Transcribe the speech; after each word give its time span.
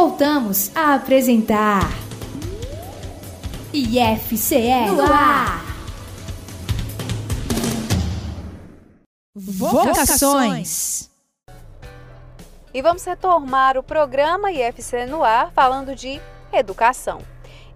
voltamos 0.00 0.74
a 0.74 0.94
apresentar 0.94 1.82
IFCE 3.70 4.86
no 4.96 5.02
ar. 5.02 5.62
Vocações. 9.34 11.10
E 12.72 12.80
vamos 12.80 13.04
retomar 13.04 13.76
o 13.76 13.82
programa 13.82 14.50
IFC 14.50 15.04
no 15.04 15.22
ar 15.22 15.52
falando 15.52 15.94
de 15.94 16.18
educação. 16.50 17.18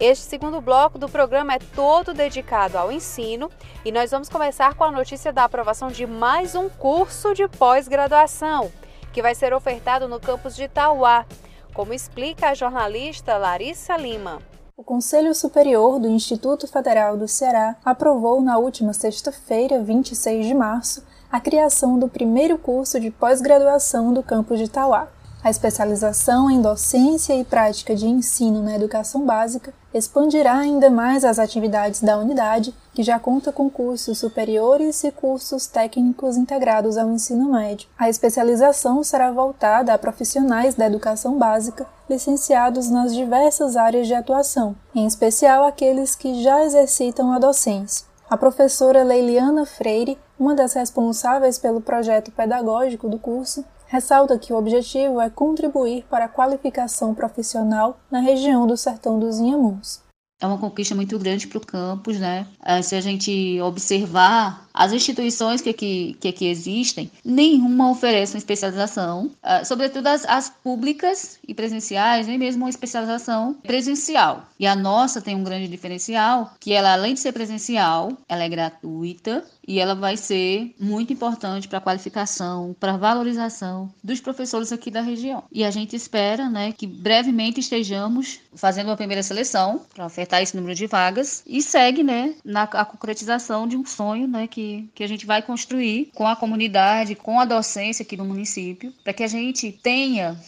Este 0.01 0.25
segundo 0.25 0.63
bloco 0.63 0.99
do 0.99 1.11
programa 1.11 1.53
é 1.53 1.59
todo 1.59 2.15
dedicado 2.15 2.79
ao 2.79 2.91
ensino 2.91 3.51
e 3.85 3.93
nós 3.93 4.11
vamos 4.11 4.31
começar 4.31 4.73
com 4.73 4.85
a 4.85 4.91
notícia 4.91 5.31
da 5.31 5.45
aprovação 5.45 5.89
de 5.89 6.07
mais 6.07 6.55
um 6.55 6.71
curso 6.71 7.35
de 7.35 7.47
pós-graduação, 7.49 8.73
que 9.13 9.21
vai 9.21 9.35
ser 9.35 9.53
ofertado 9.53 10.09
no 10.09 10.19
campus 10.19 10.57
de 10.57 10.63
Itauá, 10.63 11.27
como 11.75 11.93
explica 11.93 12.51
a 12.51 12.55
jornalista 12.55 13.37
Larissa 13.37 13.97
Lima. 13.97 14.41
O 14.77 14.85
Conselho 14.85 15.35
Superior 15.35 15.99
do 15.99 16.09
Instituto 16.09 16.69
Federal 16.69 17.17
do 17.17 17.27
Ceará 17.27 17.77
aprovou 17.85 18.41
na 18.41 18.57
última 18.57 18.93
sexta-feira, 18.93 19.83
26 19.83 20.47
de 20.47 20.55
março, 20.55 21.05
a 21.31 21.41
criação 21.41 21.99
do 21.99 22.09
primeiro 22.09 22.57
curso 22.57 23.01
de 23.01 23.11
pós-graduação 23.11 24.15
do 24.15 24.23
campus 24.23 24.59
de 24.59 24.67
Itauá. 24.67 25.09
A 25.45 25.51
especialização 25.51 26.51
em 26.51 26.63
docência 26.63 27.35
e 27.35 27.45
prática 27.45 27.95
de 27.95 28.07
ensino 28.07 28.63
na 28.63 28.75
educação 28.75 29.27
básica 29.27 29.75
expandirá 29.93 30.57
ainda 30.57 30.89
mais 30.89 31.23
as 31.23 31.39
atividades 31.39 32.01
da 32.01 32.17
unidade, 32.17 32.75
que 32.95 33.03
já 33.03 33.19
conta 33.19 33.53
com 33.53 33.69
cursos 33.69 34.17
superiores 34.17 35.05
e 35.05 35.11
cursos 35.11 35.67
técnicos 35.67 36.39
integrados 36.39 36.97
ao 36.97 37.11
ensino 37.11 37.53
médio. 37.53 37.87
A 37.99 38.09
especialização 38.09 39.05
será 39.05 39.31
voltada 39.31 39.93
a 39.93 39.99
profissionais 39.99 40.77
da 40.77 40.87
educação 40.87 41.37
básica 41.37 41.87
licenciados 42.09 42.89
nas 42.89 43.15
diversas 43.15 43.77
áreas 43.77 44.07
de 44.07 44.15
atuação, 44.15 44.75
em 44.95 45.07
especial 45.07 45.67
aqueles 45.67 46.17
que 46.17 46.43
já 46.43 46.65
exercitam 46.65 47.31
a 47.31 47.39
docência. 47.39 48.07
A 48.31 48.39
professora 48.39 49.05
Leiliana 49.05 49.67
Freire, 49.67 50.19
uma 50.39 50.55
das 50.55 50.73
responsáveis 50.73 51.59
pelo 51.59 51.83
projeto 51.83 52.33
pedagógico 52.33 53.11
do 53.11 53.19
curso, 53.19 53.63
ressalta 53.87 54.39
que 54.39 54.53
o 54.53 54.57
objetivo 54.57 55.21
é 55.21 55.31
contribuir 55.31 56.05
para 56.11 56.27
a 56.27 56.29
qualificação 56.29 57.15
profissional 57.15 57.99
na 58.11 58.21
região 58.21 58.67
do 58.67 58.77
Sertão 58.77 59.19
dos 59.19 59.39
Inhamuns. 59.39 60.05
É 60.41 60.47
uma 60.47 60.59
conquista 60.59 60.95
muito 60.95 61.19
grande 61.19 61.47
para 61.47 61.59
o 61.59 61.67
campus, 61.67 62.19
né? 62.19 62.47
Ah, 62.61 62.83
se 62.83 62.95
a 62.95 63.01
gente 63.01 63.59
observar 63.63 64.69
as 64.75 64.93
instituições 64.93 65.61
que 65.61 65.71
aqui, 65.71 66.17
que 66.21 66.29
aqui 66.29 66.47
existem, 66.47 67.11
nenhuma 67.25 67.91
oferece 67.91 68.35
uma 68.35 68.39
especialização, 68.39 69.27
uh, 69.27 69.65
sobretudo 69.65 70.09
as, 70.09 70.25
as, 70.27 70.51
públicas 70.51 71.39
e 71.47 71.55
presenciais, 71.55 72.27
nem 72.27 72.37
mesmo 72.37 72.65
uma 72.65 72.71
especialização 72.71 73.55
presencial. 73.63 74.45
E 74.59 74.67
a 74.67 74.75
nossa 74.75 75.23
tem 75.23 75.37
um 75.37 75.45
grande 75.45 75.69
diferencial, 75.69 76.53
que 76.59 76.73
ela, 76.73 76.93
além 76.93 77.15
de 77.15 77.21
ser 77.21 77.33
presencial, 77.33 78.13
ela 78.29 78.43
é 78.43 78.49
gratuita 78.49 79.45
e 79.67 79.79
ela 79.79 79.95
vai 79.95 80.17
ser 80.17 80.75
muito 80.79 81.13
importante 81.13 81.69
para 81.69 81.79
a 81.79 81.81
qualificação, 81.81 82.75
para 82.79 82.95
a 82.95 82.97
valorização 82.97 83.93
dos 84.03 84.21
professores 84.21 84.73
aqui 84.73 84.91
da 84.91 85.01
região. 85.01 85.45
E 85.53 85.65
a 85.65 85.71
gente 85.71 85.97
espera 85.97 86.49
né, 86.49 86.73
que 86.73 86.87
brevemente 86.87 87.61
estejamos 87.61 88.41
fazendo 88.55 88.89
uma 88.89 88.97
primeira 88.97 89.23
seleção 89.23 89.81
para 89.95 90.07
ofertar 90.07 90.43
esse 90.43 90.57
número 90.57 90.75
de 90.75 90.87
vagas 90.87 91.43
e 91.47 91.63
segue 91.63 92.03
né, 92.03 92.35
na 92.45 92.65
a 92.65 92.85
concretização 92.85 93.69
de 93.69 93.77
um 93.77 93.85
sonho 93.85 94.27
né, 94.27 94.47
que 94.47 94.75
que, 94.95 95.05
a 95.05 95.07
gente 95.07 95.27
vai 95.27 95.43
construir 95.43 96.11
com 96.15 96.27
a 96.27 96.37
comunidade, 96.37 97.15
com 97.15 97.39
a 97.39 97.45
docência 97.45 98.03
aqui 98.03 98.17
no 98.17 98.25
município, 98.25 98.93
para 99.03 99.13
que 99.13 99.23
a 99.23 99.29
gente 99.29 99.71
tenha 99.73 100.39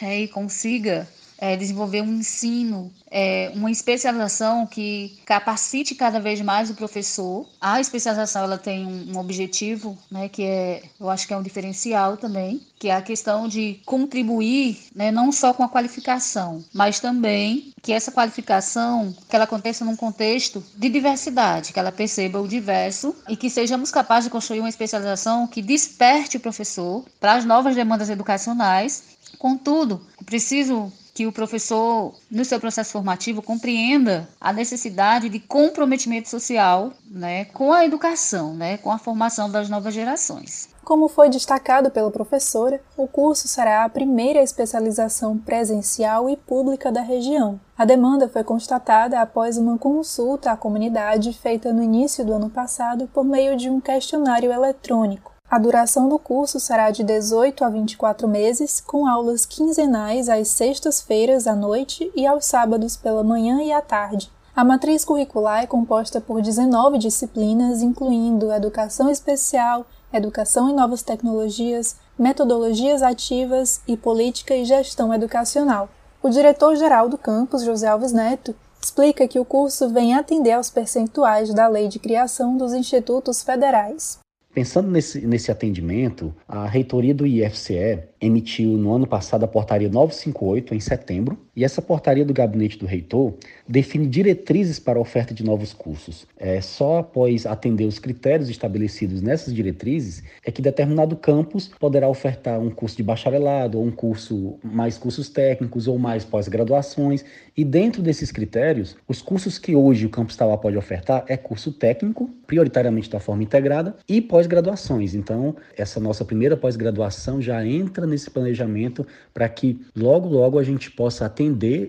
é, 0.00 0.20
e 0.20 0.28
consiga 0.28 1.08
é, 1.44 1.56
desenvolver 1.56 2.00
um 2.00 2.14
ensino, 2.14 2.90
é, 3.10 3.52
uma 3.54 3.70
especialização 3.70 4.66
que 4.66 5.20
capacite 5.26 5.94
cada 5.94 6.18
vez 6.18 6.40
mais 6.40 6.70
o 6.70 6.74
professor. 6.74 7.46
A 7.60 7.82
especialização 7.82 8.44
ela 8.44 8.56
tem 8.56 8.86
um, 8.86 9.12
um, 9.12 9.18
objetivo, 9.18 9.98
né, 10.10 10.26
que 10.30 10.42
é, 10.42 10.82
eu 10.98 11.10
acho 11.10 11.26
que 11.26 11.34
é 11.34 11.36
um 11.36 11.42
diferencial 11.42 12.16
também, 12.16 12.62
que 12.78 12.88
é 12.88 12.94
a 12.94 13.02
questão 13.02 13.46
de 13.46 13.78
contribuir, 13.84 14.78
né, 14.94 15.10
não 15.10 15.30
só 15.30 15.52
com 15.52 15.62
a 15.62 15.68
qualificação, 15.68 16.64
mas 16.72 16.98
também 16.98 17.74
que 17.82 17.92
essa 17.92 18.10
qualificação 18.10 19.14
que 19.28 19.36
ela 19.36 19.44
aconteça 19.44 19.84
num 19.84 19.96
contexto 19.96 20.64
de 20.74 20.88
diversidade, 20.88 21.74
que 21.74 21.78
ela 21.78 21.92
perceba 21.92 22.40
o 22.40 22.48
diverso 22.48 23.14
e 23.28 23.36
que 23.36 23.50
sejamos 23.50 23.90
capazes 23.90 24.24
de 24.24 24.30
construir 24.30 24.60
uma 24.60 24.70
especialização 24.70 25.46
que 25.46 25.60
desperte 25.60 26.38
o 26.38 26.40
professor 26.40 27.04
para 27.20 27.34
as 27.34 27.44
novas 27.44 27.76
demandas 27.76 28.08
educacionais. 28.08 29.02
Contudo, 29.38 30.00
preciso 30.24 30.90
que 31.14 31.28
o 31.28 31.32
professor, 31.32 32.12
no 32.28 32.44
seu 32.44 32.58
processo 32.58 32.90
formativo, 32.90 33.40
compreenda 33.40 34.28
a 34.40 34.52
necessidade 34.52 35.28
de 35.28 35.38
comprometimento 35.38 36.28
social 36.28 36.92
né, 37.08 37.44
com 37.46 37.72
a 37.72 37.84
educação, 37.84 38.52
né, 38.52 38.78
com 38.78 38.90
a 38.90 38.98
formação 38.98 39.48
das 39.48 39.68
novas 39.68 39.94
gerações. 39.94 40.68
Como 40.84 41.08
foi 41.08 41.30
destacado 41.30 41.90
pela 41.90 42.10
professora, 42.10 42.80
o 42.96 43.06
curso 43.06 43.48
será 43.48 43.84
a 43.84 43.88
primeira 43.88 44.42
especialização 44.42 45.38
presencial 45.38 46.28
e 46.28 46.36
pública 46.36 46.92
da 46.92 47.00
região. 47.00 47.58
A 47.78 47.84
demanda 47.84 48.28
foi 48.28 48.44
constatada 48.44 49.20
após 49.20 49.56
uma 49.56 49.78
consulta 49.78 50.50
à 50.50 50.56
comunidade 50.56 51.32
feita 51.32 51.72
no 51.72 51.82
início 51.82 52.24
do 52.24 52.34
ano 52.34 52.50
passado 52.50 53.08
por 53.14 53.24
meio 53.24 53.56
de 53.56 53.70
um 53.70 53.80
questionário 53.80 54.52
eletrônico. 54.52 55.33
A 55.54 55.58
duração 55.60 56.08
do 56.08 56.18
curso 56.18 56.58
será 56.58 56.90
de 56.90 57.04
18 57.04 57.64
a 57.64 57.68
24 57.68 58.26
meses, 58.26 58.80
com 58.80 59.06
aulas 59.06 59.46
quinzenais 59.46 60.28
às 60.28 60.48
sextas-feiras 60.48 61.46
à 61.46 61.54
noite 61.54 62.10
e 62.12 62.26
aos 62.26 62.44
sábados 62.44 62.96
pela 62.96 63.22
manhã 63.22 63.62
e 63.62 63.70
à 63.70 63.80
tarde. 63.80 64.32
A 64.56 64.64
matriz 64.64 65.04
curricular 65.04 65.62
é 65.62 65.66
composta 65.68 66.20
por 66.20 66.42
19 66.42 66.98
disciplinas, 66.98 67.82
incluindo 67.82 68.50
educação 68.50 69.08
especial, 69.08 69.86
educação 70.12 70.70
em 70.70 70.74
novas 70.74 71.02
tecnologias, 71.02 71.94
metodologias 72.18 73.00
ativas 73.00 73.80
e 73.86 73.96
política 73.96 74.56
e 74.56 74.64
gestão 74.64 75.14
educacional. 75.14 75.88
O 76.20 76.30
diretor-geral 76.30 77.08
do 77.08 77.16
campus, 77.16 77.62
José 77.62 77.86
Alves 77.86 78.12
Neto, 78.12 78.56
explica 78.82 79.28
que 79.28 79.38
o 79.38 79.44
curso 79.44 79.88
vem 79.88 80.16
atender 80.16 80.50
aos 80.50 80.68
percentuais 80.68 81.54
da 81.54 81.68
Lei 81.68 81.86
de 81.86 82.00
Criação 82.00 82.56
dos 82.56 82.72
Institutos 82.72 83.40
Federais. 83.40 84.23
Pensando 84.54 84.88
nesse, 84.88 85.26
nesse 85.26 85.50
atendimento, 85.50 86.32
a 86.46 86.64
reitoria 86.64 87.12
do 87.12 87.26
IFCE 87.26 88.04
emitiu 88.20 88.78
no 88.78 88.94
ano 88.94 89.04
passado 89.04 89.42
a 89.42 89.48
portaria 89.48 89.88
958, 89.88 90.72
em 90.72 90.78
setembro, 90.78 91.43
e 91.56 91.64
essa 91.64 91.82
portaria 91.82 92.24
do 92.24 92.32
gabinete 92.32 92.78
do 92.78 92.86
reitor 92.86 93.34
define 93.66 94.06
diretrizes 94.06 94.78
para 94.78 94.98
a 94.98 95.02
oferta 95.02 95.34
de 95.34 95.42
novos 95.42 95.72
cursos. 95.72 96.26
É, 96.38 96.60
só 96.60 96.98
após 96.98 97.46
atender 97.46 97.84
os 97.84 97.98
critérios 97.98 98.48
estabelecidos 98.48 99.20
nessas 99.20 99.52
diretrizes 99.52 100.22
é 100.44 100.52
que 100.52 100.62
determinado 100.62 101.16
campus 101.16 101.68
poderá 101.80 102.08
ofertar 102.08 102.60
um 102.60 102.70
curso 102.70 102.96
de 102.96 103.02
bacharelado, 103.02 103.78
ou 103.78 103.84
um 103.84 103.90
curso, 103.90 104.58
mais 104.62 104.96
cursos 104.96 105.28
técnicos, 105.28 105.88
ou 105.88 105.98
mais 105.98 106.24
pós-graduações. 106.24 107.24
E 107.56 107.64
dentro 107.64 108.02
desses 108.02 108.30
critérios, 108.30 108.96
os 109.08 109.22
cursos 109.22 109.58
que 109.58 109.74
hoje 109.74 110.06
o 110.06 110.10
campus 110.10 110.36
Tauá 110.36 110.56
pode 110.56 110.76
ofertar 110.76 111.24
é 111.28 111.36
curso 111.36 111.72
técnico, 111.72 112.28
prioritariamente 112.46 113.10
da 113.10 113.20
forma 113.20 113.42
integrada, 113.42 113.96
e 114.08 114.20
pós 114.20 114.44
pós-graduações. 114.44 115.14
Então, 115.14 115.56
essa 115.76 115.98
nossa 115.98 116.24
primeira 116.24 116.56
pós-graduação 116.56 117.40
já 117.40 117.64
entra 117.64 118.06
nesse 118.06 118.30
planejamento 118.30 119.06
para 119.32 119.48
que 119.48 119.80
logo, 119.96 120.28
logo 120.28 120.58
a 120.58 120.62
gente 120.62 120.90
possa 120.90 121.24
atender 121.24 121.43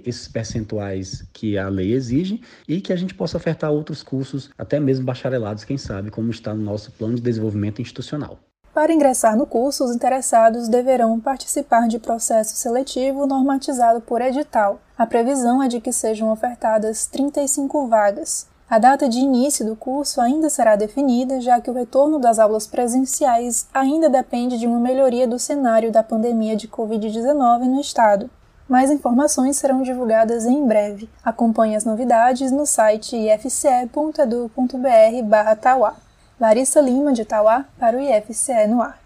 esses 0.05 0.27
percentuais 0.27 1.23
que 1.31 1.57
a 1.57 1.69
lei 1.69 1.93
exige 1.93 2.41
e 2.67 2.81
que 2.81 2.91
a 2.91 2.95
gente 2.95 3.13
possa 3.13 3.37
ofertar 3.37 3.71
outros 3.71 4.01
cursos, 4.01 4.49
até 4.57 4.79
mesmo 4.79 5.05
bacharelados, 5.05 5.63
quem 5.63 5.77
sabe, 5.77 6.09
como 6.09 6.31
está 6.31 6.53
no 6.53 6.63
nosso 6.63 6.91
plano 6.91 7.15
de 7.15 7.21
desenvolvimento 7.21 7.81
institucional. 7.81 8.39
Para 8.73 8.91
ingressar 8.91 9.37
no 9.37 9.45
curso, 9.45 9.85
os 9.85 9.95
interessados 9.95 10.67
deverão 10.67 11.17
participar 11.17 11.87
de 11.87 11.97
processo 11.97 12.57
seletivo 12.57 13.25
normatizado 13.25 14.01
por 14.01 14.21
edital. 14.21 14.81
A 14.97 15.05
previsão 15.05 15.63
é 15.63 15.69
de 15.69 15.79
que 15.79 15.93
sejam 15.93 16.29
ofertadas 16.29 17.07
35 17.07 17.87
vagas. 17.87 18.47
A 18.69 18.77
data 18.77 19.07
de 19.07 19.19
início 19.19 19.65
do 19.65 19.75
curso 19.75 20.19
ainda 20.19 20.49
será 20.49 20.75
definida, 20.75 21.39
já 21.39 21.61
que 21.61 21.69
o 21.69 21.73
retorno 21.73 22.19
das 22.19 22.37
aulas 22.39 22.67
presenciais 22.67 23.67
ainda 23.73 24.09
depende 24.09 24.57
de 24.57 24.67
uma 24.67 24.79
melhoria 24.79 25.25
do 25.25 25.39
cenário 25.39 25.91
da 25.91 26.03
pandemia 26.03 26.55
de 26.55 26.67
Covid-19 26.67 27.65
no 27.65 27.79
estado. 27.79 28.29
Mais 28.67 28.89
informações 28.89 29.57
serão 29.57 29.83
divulgadas 29.83 30.45
em 30.45 30.67
breve. 30.67 31.07
Acompanhe 31.23 31.75
as 31.75 31.85
novidades 31.85 32.51
no 32.51 32.65
site 32.65 33.15
ifce.edu.br/tauá. 33.15 35.95
Larissa 36.39 36.81
Lima, 36.81 37.13
de 37.13 37.23
Tauá, 37.23 37.65
para 37.79 37.95
o 37.95 38.01
IFCE 38.01 38.67
no 38.67 38.81
ar. 38.81 38.99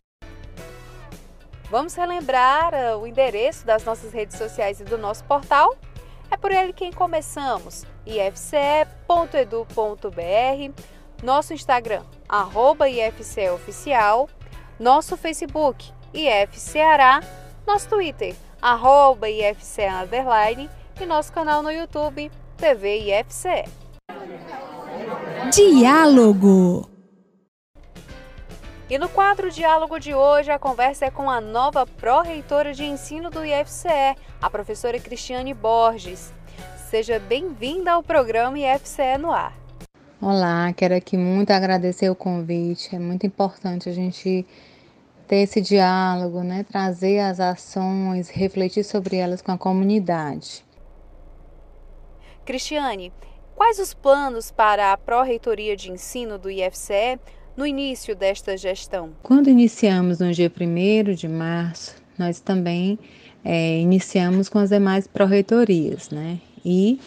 Vamos 1.69 1.93
relembrar 1.93 2.73
uh, 2.73 2.97
o 2.97 3.05
endereço 3.05 3.65
das 3.65 3.83
nossas 3.83 4.11
redes 4.11 4.37
sociais 4.37 4.79
e 4.79 4.83
do 4.83 4.97
nosso 4.97 5.23
portal? 5.25 5.75
É 6.31 6.37
por 6.37 6.51
ele 6.51 6.73
quem 6.73 6.91
começamos 6.91 7.85
ifce.edu.br, 8.05 9.65
nosso 11.21 11.53
Instagram, 11.53 12.03
IFCEoficial, 12.89 14.27
nosso 14.79 15.15
Facebook, 15.15 15.91
IFCeará, 16.11 17.21
nosso 17.67 17.87
Twitter, 17.89 18.35
arroba 18.61 19.29
IFCE 19.29 19.85
Underline 19.85 20.69
e 20.99 21.05
nosso 21.05 21.31
canal 21.31 21.63
no 21.63 21.71
YouTube, 21.71 22.31
TV 22.57 23.11
IFCE. 23.11 23.65
Diálogo 25.51 26.89
e 28.89 28.97
no 28.97 29.07
quadro 29.07 29.51
Diálogo 29.51 29.99
de 29.99 30.15
hoje, 30.15 30.49
a 30.49 30.57
conversa 30.57 31.05
é 31.05 31.11
com 31.11 31.29
a 31.29 31.39
nova 31.39 31.85
pró-reitora 31.85 32.73
de 32.73 32.83
ensino 32.83 33.29
do 33.29 33.45
IFCE, 33.45 34.15
a 34.41 34.49
professora 34.49 34.99
Cristiane 34.99 35.53
Borges. 35.53 36.33
Seja 36.89 37.19
bem-vinda 37.19 37.91
ao 37.91 38.01
programa 38.01 38.57
IFCE 38.57 39.15
no 39.19 39.31
ar. 39.31 39.55
Olá, 40.19 40.73
quero 40.73 40.95
aqui 40.95 41.15
muito 41.15 41.51
agradecer 41.51 42.09
o 42.09 42.15
convite. 42.15 42.95
É 42.95 42.97
muito 42.97 43.27
importante 43.27 43.87
a 43.87 43.93
gente 43.93 44.43
ter 45.29 45.43
esse 45.43 45.61
diálogo, 45.61 46.41
né? 46.41 46.65
trazer 46.67 47.19
as 47.19 47.39
ações, 47.39 48.29
refletir 48.29 48.83
sobre 48.83 49.15
elas 49.15 49.43
com 49.43 49.51
a 49.51 49.57
comunidade. 49.59 50.65
Cristiane, 52.43 53.13
quais 53.55 53.77
os 53.77 53.93
planos 53.93 54.49
para 54.49 54.91
a 54.91 54.97
pró-reitoria 54.97 55.77
de 55.77 55.91
ensino 55.91 56.39
do 56.39 56.49
IFCE 56.49 57.19
no 57.55 57.63
início 57.63 58.15
desta 58.15 58.57
gestão? 58.57 59.11
Quando 59.21 59.51
iniciamos 59.51 60.17
no 60.17 60.33
dia 60.33 60.51
1 60.51 61.13
de 61.13 61.27
março, 61.27 61.95
nós 62.17 62.39
também 62.39 62.97
é, 63.45 63.77
iniciamos 63.77 64.49
com 64.49 64.57
as 64.57 64.69
demais 64.69 65.05
pró-reitorias, 65.05 66.09
né? 66.09 66.39
E, 66.65 66.99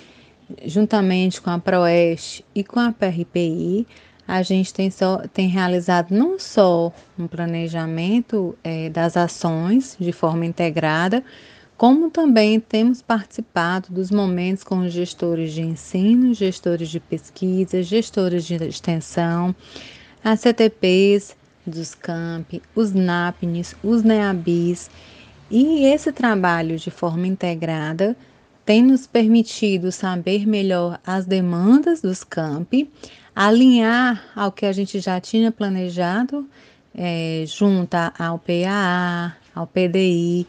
juntamente 0.64 1.42
com 1.42 1.50
a 1.50 1.58
ProEste 1.58 2.44
e 2.54 2.62
com 2.62 2.78
a 2.78 2.92
PRPI, 2.92 3.84
a 4.26 4.42
gente 4.42 4.72
tem, 4.72 4.90
só, 4.90 5.18
tem 5.32 5.48
realizado 5.48 6.12
não 6.12 6.38
só 6.38 6.92
um 7.18 7.26
planejamento 7.26 8.56
é, 8.62 8.88
das 8.88 9.16
ações 9.16 9.96
de 9.98 10.12
forma 10.12 10.46
integrada, 10.46 11.22
como 11.76 12.10
também 12.10 12.60
temos 12.60 13.02
participado 13.02 13.88
dos 13.92 14.10
momentos 14.10 14.62
com 14.62 14.88
gestores 14.88 15.52
de 15.52 15.62
ensino, 15.62 16.32
gestores 16.32 16.88
de 16.88 17.00
pesquisa, 17.00 17.82
gestores 17.82 18.44
de 18.44 18.54
extensão, 18.54 19.54
as 20.22 20.40
CTPs 20.40 21.36
dos 21.66 21.94
campi, 21.94 22.62
os 22.74 22.92
NAPNs, 22.92 23.74
os 23.82 24.02
NEABIs, 24.02 24.90
e 25.50 25.84
esse 25.86 26.12
trabalho 26.12 26.76
de 26.78 26.90
forma 26.90 27.26
integrada 27.26 28.16
tem 28.64 28.82
nos 28.82 29.06
permitido 29.06 29.90
saber 29.90 30.46
melhor 30.46 31.00
as 31.04 31.26
demandas 31.26 32.00
dos 32.00 32.22
campi, 32.22 32.90
alinhar 33.34 34.22
ao 34.34 34.52
que 34.52 34.66
a 34.66 34.72
gente 34.72 35.00
já 35.00 35.20
tinha 35.20 35.50
planejado 35.50 36.48
é, 36.94 37.44
junto 37.46 37.94
ao 38.18 38.38
PAA, 38.38 39.36
ao 39.54 39.66
PDI, 39.66 40.46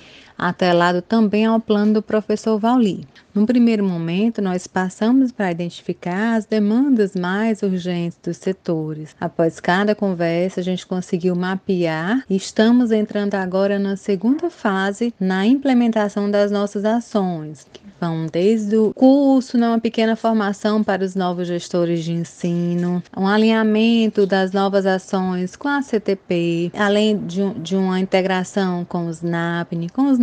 atrelado 0.50 1.01
também 1.01 1.45
ao 1.45 1.60
plano 1.60 1.94
do 1.94 2.01
professor 2.01 2.60
Vauli. 2.60 3.07
Num 3.34 3.48
primeiro 3.48 3.84
momento, 3.84 4.44
nós 4.44 4.68
passamos 4.68 5.31
para 5.31 5.50
identificar 5.50 6.36
as 6.36 6.45
demandas 6.45 7.16
mais 7.16 7.63
urgentes 7.63 8.19
dos 8.22 8.38
setores. 8.38 9.16
Após 9.19 9.60
cada 9.60 9.95
conversa, 9.95 10.60
a 10.60 10.63
gente 10.63 10.86
conseguiu 10.86 11.36
mapear 11.36 12.24
e 12.30 12.36
estamos 12.36 12.92
entrando 12.92 13.34
agora 13.34 13.80
na 13.80 13.95
segunda 13.95 14.51
fase 14.51 15.12
na 15.19 15.48
implementação 15.48 16.30
das 16.30 16.51
nossas 16.51 16.86
ações, 16.86 17.66
que 17.74 17.81
vão 18.00 18.28
desde 18.31 18.75
o 18.75 18.94
curso, 18.94 19.57
uma 19.57 19.80
pequena 19.80 20.16
formação 20.16 20.84
para 20.84 21.04
os 21.04 21.16
novos 21.16 21.48
gestores 21.48 22.04
de 22.04 22.12
ensino, 22.12 23.01
um 23.16 23.25
alinhamento 23.25 24.28
das 24.28 24.51
novas 24.51 24.86
ações 24.86 25.56
com 25.56 25.69
a 25.69 25.81
CTP, 25.81 26.72
além 26.78 27.18
de, 27.25 27.50
de 27.56 27.75
uma 27.75 28.00
integração 28.00 28.84
com 28.86 29.07
os 29.07 29.22
NAPNE, 29.22 29.90
com 29.90 30.12
os 30.12 30.19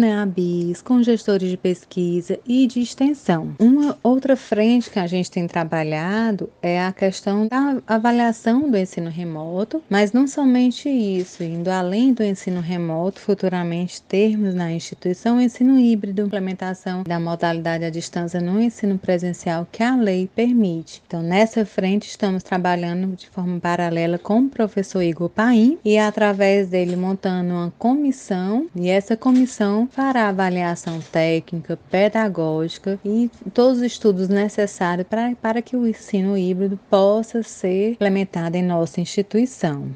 Com 0.85 1.03
gestores 1.03 1.51
de 1.51 1.57
pesquisa 1.57 2.39
e 2.47 2.67
de 2.67 2.81
extensão. 2.81 3.55
Uma 3.59 3.99
outra 4.03 4.37
frente 4.37 4.91
que 4.91 4.99
a 4.99 5.07
gente 5.07 5.31
tem 5.31 5.47
trabalhado 5.47 6.51
é 6.61 6.81
a 6.85 6.93
questão 6.93 7.47
da 7.47 7.81
avaliação 7.87 8.71
do 8.71 8.77
ensino 8.77 9.11
remoto, 9.11 9.83
mas 9.89 10.13
não 10.13 10.27
somente 10.27 10.89
isso, 10.89 11.43
indo 11.43 11.69
além 11.69 12.13
do 12.13 12.23
ensino 12.23 12.61
remoto, 12.61 13.21
futuramente 13.21 14.03
termos 14.03 14.55
na 14.55 14.73
instituição 14.73 15.37
o 15.37 15.41
ensino 15.41 15.79
híbrido, 15.79 16.23
implementação 16.23 17.03
da 17.03 17.21
modalidade 17.21 17.85
à 17.85 17.91
distância 17.91 18.41
no 18.41 18.61
ensino 18.61 18.99
presencial 18.99 19.67
que 19.71 19.83
a 19.83 19.97
lei 19.97 20.29
permite. 20.35 21.03
Então, 21.07 21.23
nessa 21.23 21.65
frente, 21.65 22.09
estamos 22.09 22.43
trabalhando 22.43 23.17
de 23.17 23.29
forma 23.29 23.61
paralela 23.61 24.19
com 24.19 24.41
o 24.41 24.49
professor 24.49 25.03
Igor 25.03 25.29
Paim 25.29 25.79
e, 25.85 25.99
através 25.99 26.69
dele, 26.69 26.97
montando 26.97 27.53
uma 27.53 27.73
comissão, 27.79 28.67
e 28.75 28.89
essa 28.89 29.17
comissão 29.17 29.89
fará 29.91 30.29
avaliação 30.29 31.01
técnica, 31.01 31.77
pedagógica 31.91 32.99
e 33.05 33.29
todos 33.53 33.79
os 33.79 33.85
estudos 33.85 34.29
necessários 34.29 35.07
para, 35.07 35.35
para 35.37 35.61
que 35.61 35.77
o 35.77 35.87
ensino 35.87 36.39
híbrido 36.39 36.79
possa 36.89 37.43
ser 37.43 37.93
implementado 37.93 38.57
em 38.57 38.63
nossa 38.63 39.01
instituição. 39.01 39.91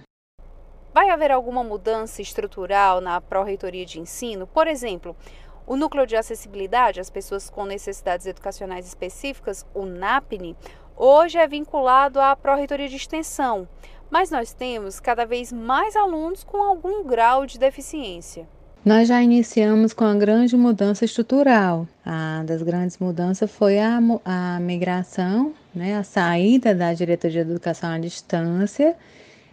Vai 0.92 1.10
haver 1.10 1.30
alguma 1.30 1.64
mudança 1.64 2.22
estrutural 2.22 3.00
na 3.00 3.20
pró-reitoria 3.20 3.84
de 3.84 4.00
ensino? 4.00 4.46
Por 4.46 4.66
exemplo, 4.66 5.16
o 5.66 5.76
Núcleo 5.76 6.06
de 6.06 6.16
Acessibilidade 6.16 7.00
às 7.00 7.10
Pessoas 7.10 7.48
com 7.48 7.64
Necessidades 7.64 8.26
Educacionais 8.26 8.86
Específicas, 8.86 9.66
o 9.74 9.84
NAPNE, 9.86 10.56
hoje 10.96 11.38
é 11.38 11.46
vinculado 11.48 12.20
à 12.20 12.36
Pró-Reitoria 12.36 12.88
de 12.88 12.96
Extensão, 12.96 13.66
mas 14.10 14.30
nós 14.30 14.52
temos 14.52 15.00
cada 15.00 15.24
vez 15.24 15.52
mais 15.52 15.96
alunos 15.96 16.44
com 16.44 16.62
algum 16.62 17.02
grau 17.04 17.46
de 17.46 17.58
deficiência. 17.58 18.46
Nós 18.84 19.08
já 19.08 19.22
iniciamos 19.22 19.94
com 19.94 20.04
a 20.04 20.14
grande 20.14 20.54
mudança 20.56 21.06
estrutural. 21.06 21.88
A 22.04 22.42
das 22.44 22.62
grandes 22.62 22.98
mudanças 22.98 23.50
foi 23.50 23.78
a, 23.78 23.98
a 24.24 24.60
migração, 24.60 25.54
né, 25.74 25.96
a 25.96 26.04
saída 26.04 26.74
da 26.74 26.92
diretoria 26.92 27.44
de 27.44 27.50
educação 27.50 27.90
à 27.90 27.98
distância 27.98 28.94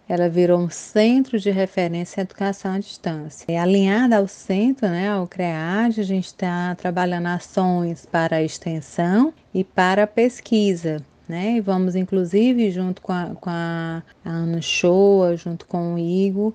ela 0.09 0.27
virou 0.27 0.59
um 0.59 0.69
centro 0.69 1.39
de 1.39 1.49
referência 1.49 2.19
à 2.19 2.23
educação 2.23 2.73
à 2.73 2.79
distância. 2.79 3.45
E 3.47 3.55
alinhada 3.55 4.17
ao 4.17 4.27
centro, 4.27 4.89
né, 4.89 5.07
ao 5.07 5.25
CREAD, 5.25 6.01
a 6.01 6.03
gente 6.03 6.25
está 6.25 6.75
trabalhando 6.75 7.27
ações 7.27 8.05
para 8.05 8.35
a 8.35 8.43
extensão 8.43 9.33
e 9.53 9.63
para 9.63 10.03
a 10.03 10.07
pesquisa. 10.07 10.97
Né? 11.29 11.53
E 11.53 11.61
vamos, 11.61 11.95
inclusive, 11.95 12.69
junto 12.71 13.01
com 13.01 13.13
a, 13.13 13.31
com 13.39 13.49
a 13.49 14.03
Ana 14.25 14.59
Shoa, 14.61 15.37
junto 15.37 15.65
com 15.65 15.93
o 15.93 15.97
Igor, 15.97 16.51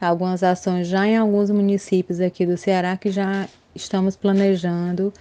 algumas 0.00 0.42
ações 0.42 0.88
já 0.88 1.06
em 1.06 1.16
alguns 1.16 1.50
municípios 1.50 2.20
aqui 2.20 2.46
do 2.46 2.56
Ceará 2.56 2.96
que 2.96 3.10
já 3.10 3.46
estamos 3.74 4.16
planejando 4.16 5.12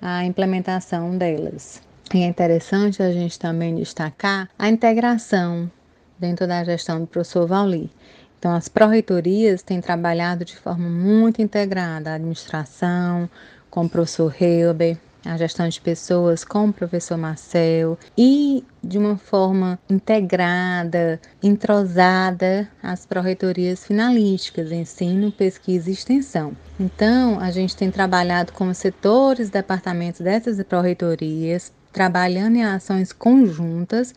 a 0.00 0.24
implementação 0.24 1.16
delas. 1.16 1.80
E 2.12 2.18
é 2.18 2.26
interessante 2.26 3.02
a 3.02 3.12
gente 3.12 3.38
também 3.38 3.74
destacar 3.74 4.48
a 4.58 4.68
integração 4.68 5.70
dentro 6.18 6.46
da 6.46 6.62
gestão 6.64 7.00
do 7.00 7.06
professor 7.06 7.46
Vauli. 7.46 7.90
Então, 8.38 8.54
as 8.54 8.68
pró-reitorias 8.68 9.62
têm 9.62 9.80
trabalhado 9.80 10.44
de 10.44 10.56
forma 10.56 10.88
muito 10.88 11.40
integrada, 11.40 12.10
a 12.10 12.14
administração 12.14 13.28
com 13.70 13.86
o 13.86 13.88
professor 13.88 14.34
Helber, 14.38 14.98
a 15.24 15.36
gestão 15.36 15.68
de 15.68 15.80
pessoas 15.80 16.44
com 16.44 16.68
o 16.68 16.72
professor 16.72 17.16
Marcel 17.16 17.98
e 18.16 18.64
de 18.82 18.98
uma 18.98 19.16
forma 19.16 19.78
integrada, 19.88 21.20
entrosada 21.42 22.68
as 22.82 23.06
pró-reitorias 23.06 23.86
finalísticas, 23.86 24.70
ensino, 24.70 25.32
pesquisa 25.32 25.90
e 25.90 25.92
extensão. 25.92 26.52
Então, 26.78 27.40
a 27.40 27.50
gente 27.50 27.76
tem 27.76 27.90
trabalhado 27.90 28.52
com 28.52 28.68
os 28.68 28.78
setores, 28.78 29.50
departamentos 29.50 30.20
dessas 30.20 30.62
pró-reitorias, 30.62 31.72
trabalhando 31.92 32.56
em 32.56 32.64
ações 32.64 33.12
conjuntas 33.12 34.14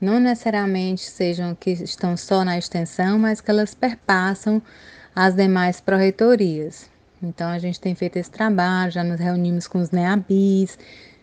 não 0.00 0.20
necessariamente 0.20 1.02
sejam 1.02 1.54
que 1.54 1.70
estão 1.70 2.16
só 2.16 2.44
na 2.44 2.56
extensão, 2.56 3.18
mas 3.18 3.40
que 3.40 3.50
elas 3.50 3.74
perpassam 3.74 4.62
as 5.14 5.34
demais 5.34 5.80
pró-reitorias. 5.80 6.88
Então, 7.22 7.48
a 7.48 7.58
gente 7.58 7.80
tem 7.80 7.94
feito 7.94 8.16
esse 8.16 8.30
trabalho, 8.30 8.92
já 8.92 9.02
nos 9.02 9.18
reunimos 9.18 9.66
com 9.66 9.78
os 9.78 9.90
NEABIs, 9.90 10.78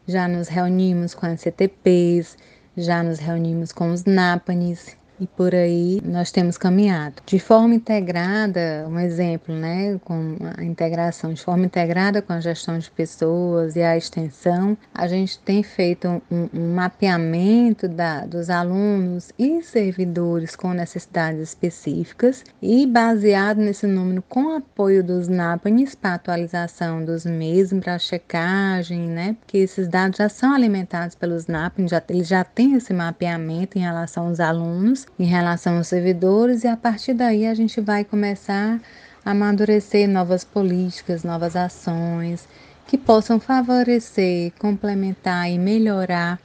já 0.07 0.27
nos 0.27 0.47
reunimos 0.47 1.13
com 1.13 1.25
as 1.25 1.41
CTPs, 1.41 2.37
já 2.77 3.01
nos 3.01 3.19
reunimos 3.19 3.71
com 3.71 3.91
os 3.91 4.03
NAPANIs 4.03 4.97
e 5.19 5.27
por 5.27 5.53
aí 5.53 6.01
nós 6.03 6.31
temos 6.31 6.57
caminhado. 6.57 7.15
De 7.25 7.39
forma 7.39 7.75
integrada, 7.75 8.86
um 8.88 9.00
exemplo, 9.00 9.55
né, 9.55 10.00
com 10.03 10.38
a 10.57 10.63
integração 10.63 11.34
de 11.34 11.41
forma 11.41 11.65
integrada 11.65 12.22
com 12.22 12.34
a 12.34 12.39
gestão 12.39 12.77
de 12.77 12.89
pessoas 12.91 13.75
e 13.75 13.81
a 13.81 13.98
extensão, 13.98 14.77
a 14.93 15.07
gente 15.07 15.39
tem 15.39 15.63
feito 15.63 16.22
um, 16.31 16.50
um 16.53 16.75
mapeamento 16.75 17.88
da, 17.88 18.25
dos 18.25 18.50
alunos 18.50 19.31
e 19.38 19.62
servidores 19.62 20.55
com 20.55 20.74
necessidades 20.74 21.41
específicas 21.41 22.43
e 22.62 22.86
baseado 22.86 23.57
nesse 23.57 23.88
número 23.88 24.22
com 24.24 24.55
apoio 24.55 25.03
dos 25.03 25.27
NAPANs 25.27 25.95
para 25.95 26.15
atualização 26.15 27.03
dos 27.03 27.25
mesmos, 27.25 27.84
para 27.84 28.00
checagem, 28.00 29.07
né, 29.07 29.36
porque 29.39 29.60
esses 29.60 29.88
dados 29.88 30.17
já 30.17 30.29
são 30.29 30.53
alimentados 30.53 31.15
pelos 31.15 31.48
NAPANs, 31.48 31.91
já, 31.91 32.03
eles 32.10 32.27
já 32.27 32.43
têm 32.43 32.75
esse 32.75 32.93
mapeamento 32.93 33.77
em 33.77 33.81
relação 33.81 34.27
aos 34.27 34.39
alunos 34.39 35.04
em 35.17 35.25
relação 35.25 35.77
aos 35.77 35.88
servidores 35.88 36.63
e 36.63 36.67
a 36.67 36.75
partir 36.75 37.13
daí 37.13 37.45
a 37.45 37.53
gente 37.53 37.79
vai 37.79 38.03
começar 38.03 38.79
amadurecer 39.25 40.07
novas 40.07 40.43
políticas, 40.43 41.24
novas 41.24 41.55
ações 41.55 42.47
que 42.85 42.97
possam 42.97 43.39
favorecer, 43.39 44.53
complementar 44.59 45.50
e 45.50 45.57
melhorar 45.57 46.39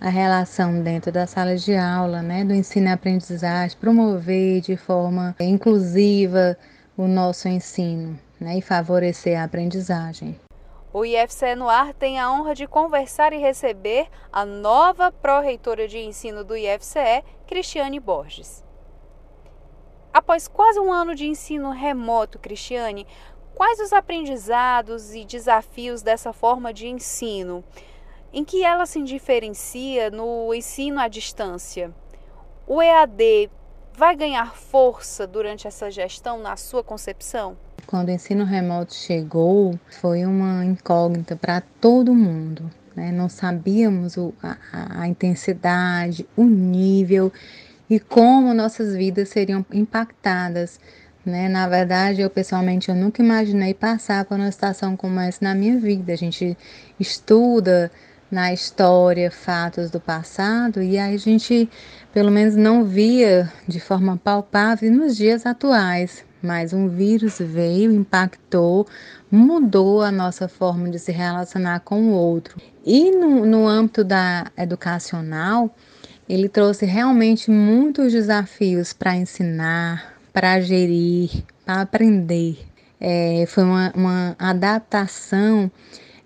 a 0.00 0.08
relação 0.08 0.82
dentro 0.82 1.12
da 1.12 1.26
sala 1.26 1.56
de 1.56 1.74
aula, 1.76 2.20
né, 2.20 2.44
do 2.44 2.52
ensino 2.52 2.88
e 2.88 2.92
aprendizagem, 2.92 3.76
promover 3.78 4.60
de 4.60 4.76
forma 4.76 5.34
inclusiva 5.38 6.56
o 6.96 7.06
nosso 7.06 7.48
ensino 7.48 8.18
né, 8.40 8.58
e 8.58 8.60
favorecer 8.60 9.40
a 9.40 9.44
aprendizagem. 9.44 10.36
O 10.98 11.04
IFCE 11.04 11.54
no 11.54 11.68
ar 11.68 11.92
tem 11.92 12.18
a 12.18 12.32
honra 12.32 12.54
de 12.54 12.66
conversar 12.66 13.34
e 13.34 13.36
receber 13.36 14.08
a 14.32 14.46
nova 14.46 15.12
pró-reitora 15.12 15.86
de 15.86 15.98
ensino 15.98 16.42
do 16.42 16.56
IFCE, 16.56 17.22
Cristiane 17.46 18.00
Borges. 18.00 18.64
Após 20.10 20.48
quase 20.48 20.80
um 20.80 20.90
ano 20.90 21.14
de 21.14 21.26
ensino 21.26 21.68
remoto, 21.68 22.38
Cristiane, 22.38 23.06
quais 23.54 23.78
os 23.78 23.92
aprendizados 23.92 25.14
e 25.14 25.26
desafios 25.26 26.00
dessa 26.00 26.32
forma 26.32 26.72
de 26.72 26.88
ensino? 26.88 27.62
Em 28.32 28.42
que 28.42 28.64
ela 28.64 28.86
se 28.86 29.02
diferencia 29.02 30.10
no 30.10 30.54
ensino 30.54 30.98
à 30.98 31.08
distância? 31.08 31.94
O 32.66 32.80
EAD 32.80 33.50
vai 33.92 34.16
ganhar 34.16 34.56
força 34.56 35.26
durante 35.26 35.68
essa 35.68 35.90
gestão 35.90 36.38
na 36.38 36.56
sua 36.56 36.82
concepção? 36.82 37.65
Quando 37.86 38.08
o 38.08 38.12
ensino 38.12 38.44
remoto 38.44 38.94
chegou, 38.94 39.78
foi 39.88 40.24
uma 40.26 40.64
incógnita 40.64 41.36
para 41.36 41.60
todo 41.80 42.12
mundo. 42.12 42.68
Né? 42.96 43.12
Não 43.12 43.28
sabíamos 43.28 44.16
o, 44.16 44.34
a, 44.42 44.56
a 45.02 45.08
intensidade, 45.08 46.26
o 46.36 46.44
nível 46.44 47.32
e 47.88 48.00
como 48.00 48.52
nossas 48.52 48.96
vidas 48.96 49.28
seriam 49.28 49.64
impactadas. 49.72 50.80
Né? 51.24 51.48
Na 51.48 51.68
verdade, 51.68 52.22
eu 52.22 52.30
pessoalmente 52.30 52.88
eu 52.88 52.94
nunca 52.94 53.22
imaginei 53.22 53.72
passar 53.72 54.24
por 54.24 54.36
uma 54.36 54.50
situação 54.50 54.96
como 54.96 55.20
essa 55.20 55.38
na 55.44 55.54
minha 55.54 55.78
vida. 55.78 56.12
A 56.12 56.16
gente 56.16 56.56
estuda 56.98 57.90
na 58.28 58.52
história 58.52 59.30
fatos 59.30 59.90
do 59.90 60.00
passado 60.00 60.82
e 60.82 60.98
a 60.98 61.16
gente 61.16 61.68
pelo 62.12 62.32
menos 62.32 62.56
não 62.56 62.84
via 62.84 63.52
de 63.68 63.78
forma 63.78 64.16
palpável 64.16 64.90
nos 64.90 65.16
dias 65.16 65.46
atuais. 65.46 66.24
Mas 66.46 66.72
um 66.72 66.88
vírus 66.88 67.38
veio, 67.40 67.92
impactou, 67.92 68.86
mudou 69.30 70.00
a 70.00 70.12
nossa 70.12 70.46
forma 70.46 70.88
de 70.88 70.98
se 70.98 71.10
relacionar 71.10 71.80
com 71.80 72.04
o 72.04 72.12
outro. 72.12 72.56
E 72.84 73.10
no, 73.10 73.44
no 73.44 73.66
âmbito 73.66 74.04
da 74.04 74.46
educacional, 74.56 75.74
ele 76.28 76.48
trouxe 76.48 76.86
realmente 76.86 77.50
muitos 77.50 78.12
desafios 78.12 78.92
para 78.92 79.16
ensinar, 79.16 80.14
para 80.32 80.60
gerir, 80.60 81.30
para 81.64 81.80
aprender. 81.80 82.58
É, 83.00 83.44
foi 83.48 83.64
uma, 83.64 83.92
uma 83.94 84.36
adaptação 84.38 85.70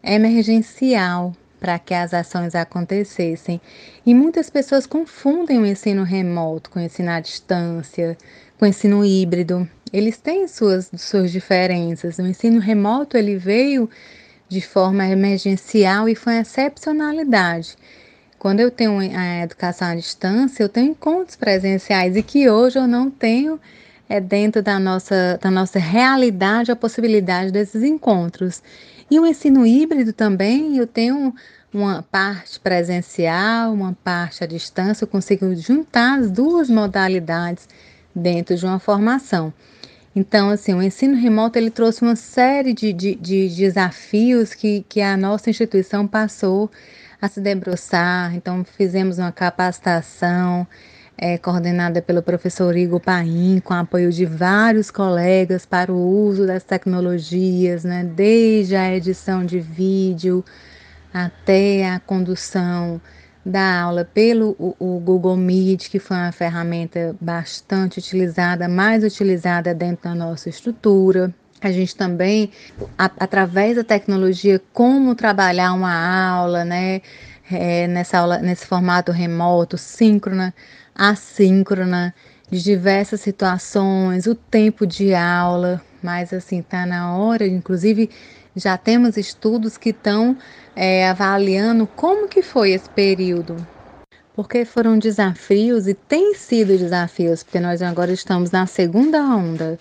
emergencial 0.02 1.34
para 1.60 1.78
que 1.78 1.92
as 1.92 2.14
ações 2.14 2.54
acontecessem. 2.54 3.60
E 4.04 4.14
muitas 4.14 4.48
pessoas 4.48 4.86
confundem 4.86 5.58
o 5.58 5.66
ensino 5.66 6.02
remoto 6.02 6.70
com 6.70 6.78
o 6.80 6.82
ensino 6.82 7.10
à 7.10 7.20
distância, 7.20 8.16
com 8.58 8.64
o 8.64 8.68
ensino 8.68 9.04
híbrido. 9.04 9.68
Eles 9.92 10.16
têm 10.16 10.46
suas, 10.46 10.90
suas 10.96 11.32
diferenças. 11.32 12.18
O 12.18 12.26
ensino 12.26 12.60
remoto 12.60 13.16
ele 13.16 13.36
veio 13.36 13.88
de 14.48 14.60
forma 14.60 15.06
emergencial 15.06 16.08
e 16.08 16.14
foi 16.14 16.36
excepcionalidade. 16.38 17.76
Quando 18.38 18.60
eu 18.60 18.70
tenho 18.70 18.98
a 18.98 19.42
educação 19.42 19.88
à 19.88 19.94
distância, 19.94 20.62
eu 20.62 20.68
tenho 20.68 20.92
encontros 20.92 21.36
presenciais 21.36 22.16
e 22.16 22.22
que 22.22 22.48
hoje 22.48 22.78
eu 22.78 22.86
não 22.86 23.10
tenho 23.10 23.60
é 24.08 24.20
dentro 24.20 24.60
da 24.60 24.80
nossa, 24.80 25.38
da 25.40 25.50
nossa 25.52 25.78
realidade 25.78 26.72
a 26.72 26.76
possibilidade 26.76 27.52
desses 27.52 27.84
encontros. 27.84 28.60
E 29.08 29.20
o 29.20 29.24
ensino 29.24 29.64
híbrido 29.64 30.12
também, 30.12 30.76
eu 30.76 30.86
tenho 30.86 31.32
uma 31.72 32.02
parte 32.02 32.58
presencial, 32.58 33.72
uma 33.72 33.96
parte 34.02 34.42
à 34.42 34.46
distância, 34.48 35.04
eu 35.04 35.08
consigo 35.08 35.54
juntar 35.54 36.18
as 36.18 36.28
duas 36.28 36.68
modalidades 36.68 37.68
dentro 38.14 38.56
de 38.56 38.64
uma 38.64 38.78
formação. 38.78 39.52
Então, 40.14 40.50
assim, 40.50 40.74
o 40.74 40.82
ensino 40.82 41.16
remoto 41.16 41.58
ele 41.58 41.70
trouxe 41.70 42.02
uma 42.02 42.16
série 42.16 42.72
de, 42.72 42.92
de, 42.92 43.14
de 43.14 43.48
desafios 43.48 44.54
que, 44.54 44.84
que 44.88 45.00
a 45.00 45.16
nossa 45.16 45.50
instituição 45.50 46.06
passou 46.06 46.70
a 47.22 47.28
se 47.28 47.40
debruçar. 47.40 48.34
Então, 48.34 48.64
fizemos 48.64 49.18
uma 49.18 49.30
capacitação 49.30 50.66
é, 51.16 51.38
coordenada 51.38 52.00
pelo 52.00 52.22
professor 52.22 52.76
Igor 52.76 52.98
Paim, 52.98 53.60
com 53.62 53.74
apoio 53.74 54.10
de 54.10 54.24
vários 54.24 54.90
colegas 54.90 55.66
para 55.66 55.92
o 55.92 56.24
uso 56.24 56.46
das 56.46 56.64
tecnologias, 56.64 57.84
né, 57.84 58.02
desde 58.02 58.74
a 58.74 58.96
edição 58.96 59.44
de 59.44 59.60
vídeo 59.60 60.42
até 61.12 61.88
a 61.90 62.00
condução 62.00 63.00
da 63.44 63.80
aula 63.82 64.04
pelo 64.04 64.54
o, 64.58 65.00
Google 65.00 65.36
Meet, 65.36 65.88
que 65.88 65.98
foi 65.98 66.16
uma 66.16 66.32
ferramenta 66.32 67.16
bastante 67.20 67.98
utilizada, 67.98 68.68
mais 68.68 69.02
utilizada 69.02 69.74
dentro 69.74 70.04
da 70.04 70.14
nossa 70.14 70.48
estrutura. 70.48 71.34
A 71.60 71.70
gente 71.72 71.94
também, 71.96 72.50
a, 72.98 73.04
através 73.04 73.76
da 73.76 73.84
tecnologia, 73.84 74.60
como 74.72 75.14
trabalhar 75.14 75.72
uma 75.72 75.94
aula, 75.94 76.64
né? 76.64 77.00
É, 77.52 77.88
nessa 77.88 78.18
aula, 78.18 78.38
nesse 78.38 78.64
formato 78.64 79.10
remoto, 79.10 79.76
síncrona, 79.76 80.54
assíncrona, 80.94 82.14
de 82.50 82.62
diversas 82.62 83.20
situações, 83.20 84.26
o 84.26 84.34
tempo 84.34 84.86
de 84.86 85.14
aula, 85.14 85.80
mas 86.02 86.32
assim, 86.32 86.62
tá 86.62 86.84
na 86.84 87.16
hora, 87.16 87.46
inclusive 87.46 88.10
já 88.56 88.76
temos 88.76 89.16
estudos 89.16 89.78
que 89.78 89.90
estão 89.90 90.36
é, 90.80 91.08
avaliando 91.08 91.86
como 91.86 92.28
que 92.28 92.40
foi 92.40 92.70
esse 92.70 92.88
período, 92.88 93.56
porque 94.34 94.64
foram 94.64 94.98
desafios 94.98 95.86
e 95.86 95.92
têm 95.92 96.34
sido 96.34 96.78
desafios, 96.78 97.42
porque 97.42 97.60
nós 97.60 97.82
agora 97.82 98.12
estamos 98.12 98.50
na 98.50 98.66
segunda 98.66 99.20
onda 99.20 99.78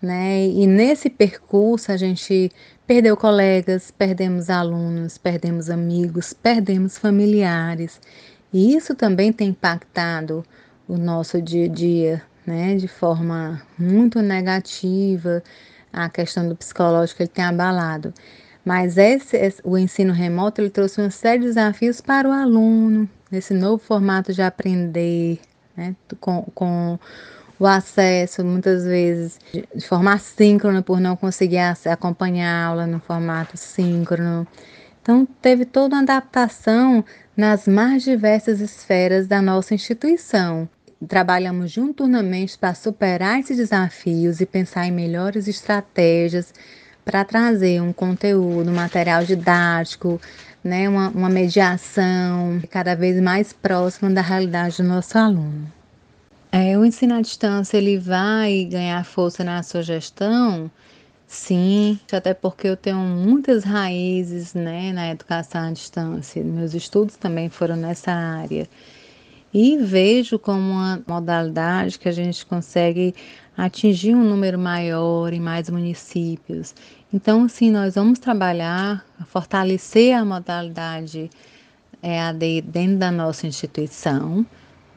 né? 0.00 0.46
E 0.46 0.66
nesse 0.66 1.10
percurso 1.10 1.92
a 1.92 1.96
gente 1.96 2.50
perdeu 2.86 3.16
colegas, 3.16 3.90
perdemos 3.90 4.48
alunos, 4.48 5.18
perdemos 5.18 5.68
amigos, 5.68 6.32
perdemos 6.32 6.96
familiares. 6.96 8.00
E 8.52 8.74
isso 8.74 8.94
também 8.94 9.32
tem 9.32 9.48
impactado 9.48 10.44
o 10.86 10.96
nosso 10.96 11.42
dia 11.42 11.66
a 11.66 11.68
dia, 11.68 12.22
né? 12.46 12.76
De 12.76 12.88
forma 12.88 13.62
muito 13.78 14.22
negativa. 14.22 15.42
A 15.92 16.08
questão 16.08 16.48
do 16.48 16.56
psicológico 16.56 17.22
ele 17.22 17.28
tem 17.28 17.44
abalado. 17.44 18.12
Mas 18.68 18.98
esse, 18.98 19.34
esse, 19.34 19.62
o 19.64 19.78
ensino 19.78 20.12
remoto 20.12 20.60
ele 20.60 20.68
trouxe 20.68 21.00
uma 21.00 21.08
série 21.08 21.38
de 21.38 21.46
desafios 21.46 22.02
para 22.02 22.28
o 22.28 22.30
aluno, 22.30 23.08
nesse 23.30 23.54
novo 23.54 23.82
formato 23.82 24.30
de 24.34 24.42
aprender, 24.42 25.40
né? 25.74 25.96
com, 26.20 26.42
com 26.54 26.98
o 27.58 27.66
acesso, 27.66 28.44
muitas 28.44 28.84
vezes 28.84 29.38
de 29.74 29.88
forma 29.88 30.12
assíncrona, 30.12 30.82
por 30.82 31.00
não 31.00 31.16
conseguir 31.16 31.56
acompanhar 31.86 32.52
a 32.52 32.66
aula 32.66 32.86
no 32.86 33.00
formato 33.00 33.56
síncrono. 33.56 34.46
Então, 35.00 35.26
teve 35.40 35.64
toda 35.64 35.96
uma 35.96 36.02
adaptação 36.02 37.02
nas 37.34 37.66
mais 37.66 38.02
diversas 38.02 38.60
esferas 38.60 39.26
da 39.26 39.40
nossa 39.40 39.74
instituição. 39.74 40.68
Trabalhamos 41.08 41.70
juntamente 41.70 42.58
para 42.58 42.74
superar 42.74 43.40
esses 43.40 43.56
desafios 43.56 44.42
e 44.42 44.44
pensar 44.44 44.86
em 44.86 44.92
melhores 44.92 45.48
estratégias 45.48 46.52
para 47.08 47.24
trazer 47.24 47.80
um 47.80 47.90
conteúdo, 47.90 48.70
um 48.70 48.74
material 48.74 49.24
didático, 49.24 50.20
né, 50.62 50.86
uma, 50.86 51.08
uma 51.08 51.30
mediação 51.30 52.60
cada 52.68 52.94
vez 52.94 53.18
mais 53.18 53.50
próxima 53.50 54.10
da 54.10 54.20
realidade 54.20 54.76
do 54.76 54.82
nosso 54.82 55.16
aluno. 55.16 55.72
É, 56.52 56.76
o 56.76 56.84
ensino 56.84 57.14
à 57.14 57.22
distância 57.22 57.78
ele 57.78 57.96
vai 57.96 58.68
ganhar 58.70 59.02
força 59.06 59.42
na 59.42 59.62
sua 59.62 59.82
gestão? 59.82 60.70
Sim, 61.26 61.98
até 62.12 62.34
porque 62.34 62.68
eu 62.68 62.76
tenho 62.76 62.98
muitas 62.98 63.64
raízes 63.64 64.52
né, 64.52 64.92
na 64.92 65.10
educação 65.10 65.62
à 65.62 65.72
distância. 65.72 66.44
Meus 66.44 66.74
estudos 66.74 67.16
também 67.16 67.48
foram 67.48 67.76
nessa 67.76 68.12
área. 68.12 68.68
E 69.52 69.78
vejo 69.78 70.38
como 70.38 70.72
uma 70.72 71.02
modalidade 71.08 71.98
que 71.98 72.06
a 72.06 72.12
gente 72.12 72.44
consegue 72.44 73.14
atingir 73.58 74.14
um 74.14 74.22
número 74.22 74.56
maior 74.56 75.32
em 75.32 75.40
mais 75.40 75.68
municípios. 75.68 76.74
Então, 77.12 77.48
sim, 77.48 77.70
nós 77.70 77.94
vamos 77.94 78.18
trabalhar, 78.18 79.04
fortalecer 79.26 80.16
a 80.16 80.24
modalidade 80.24 81.30
EAD 82.02 82.62
dentro 82.62 82.98
da 82.98 83.10
nossa 83.10 83.46
instituição 83.46 84.46